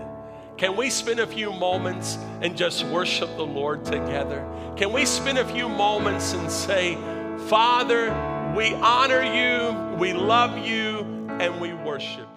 Can 0.57 0.77
we 0.77 0.91
spend 0.91 1.19
a 1.19 1.27
few 1.27 1.53
moments 1.53 2.19
and 2.41 2.57
just 2.57 2.87
worship 2.87 3.37
the 3.37 3.47
Lord 3.47 3.85
together? 3.85 4.47
Can 4.77 4.93
we 4.93 5.05
spend 5.05 5.39
a 5.39 5.45
few 5.45 5.69
moments 5.69 6.35
and 6.35 6.49
say, 6.49 6.95
Father, 7.49 8.11
we 8.57 8.75
honor 8.75 9.25
you, 9.25 9.97
we 9.99 10.13
love 10.13 10.57
you, 10.57 11.01
and 11.41 11.61
we 11.61 11.73
worship 11.73 12.32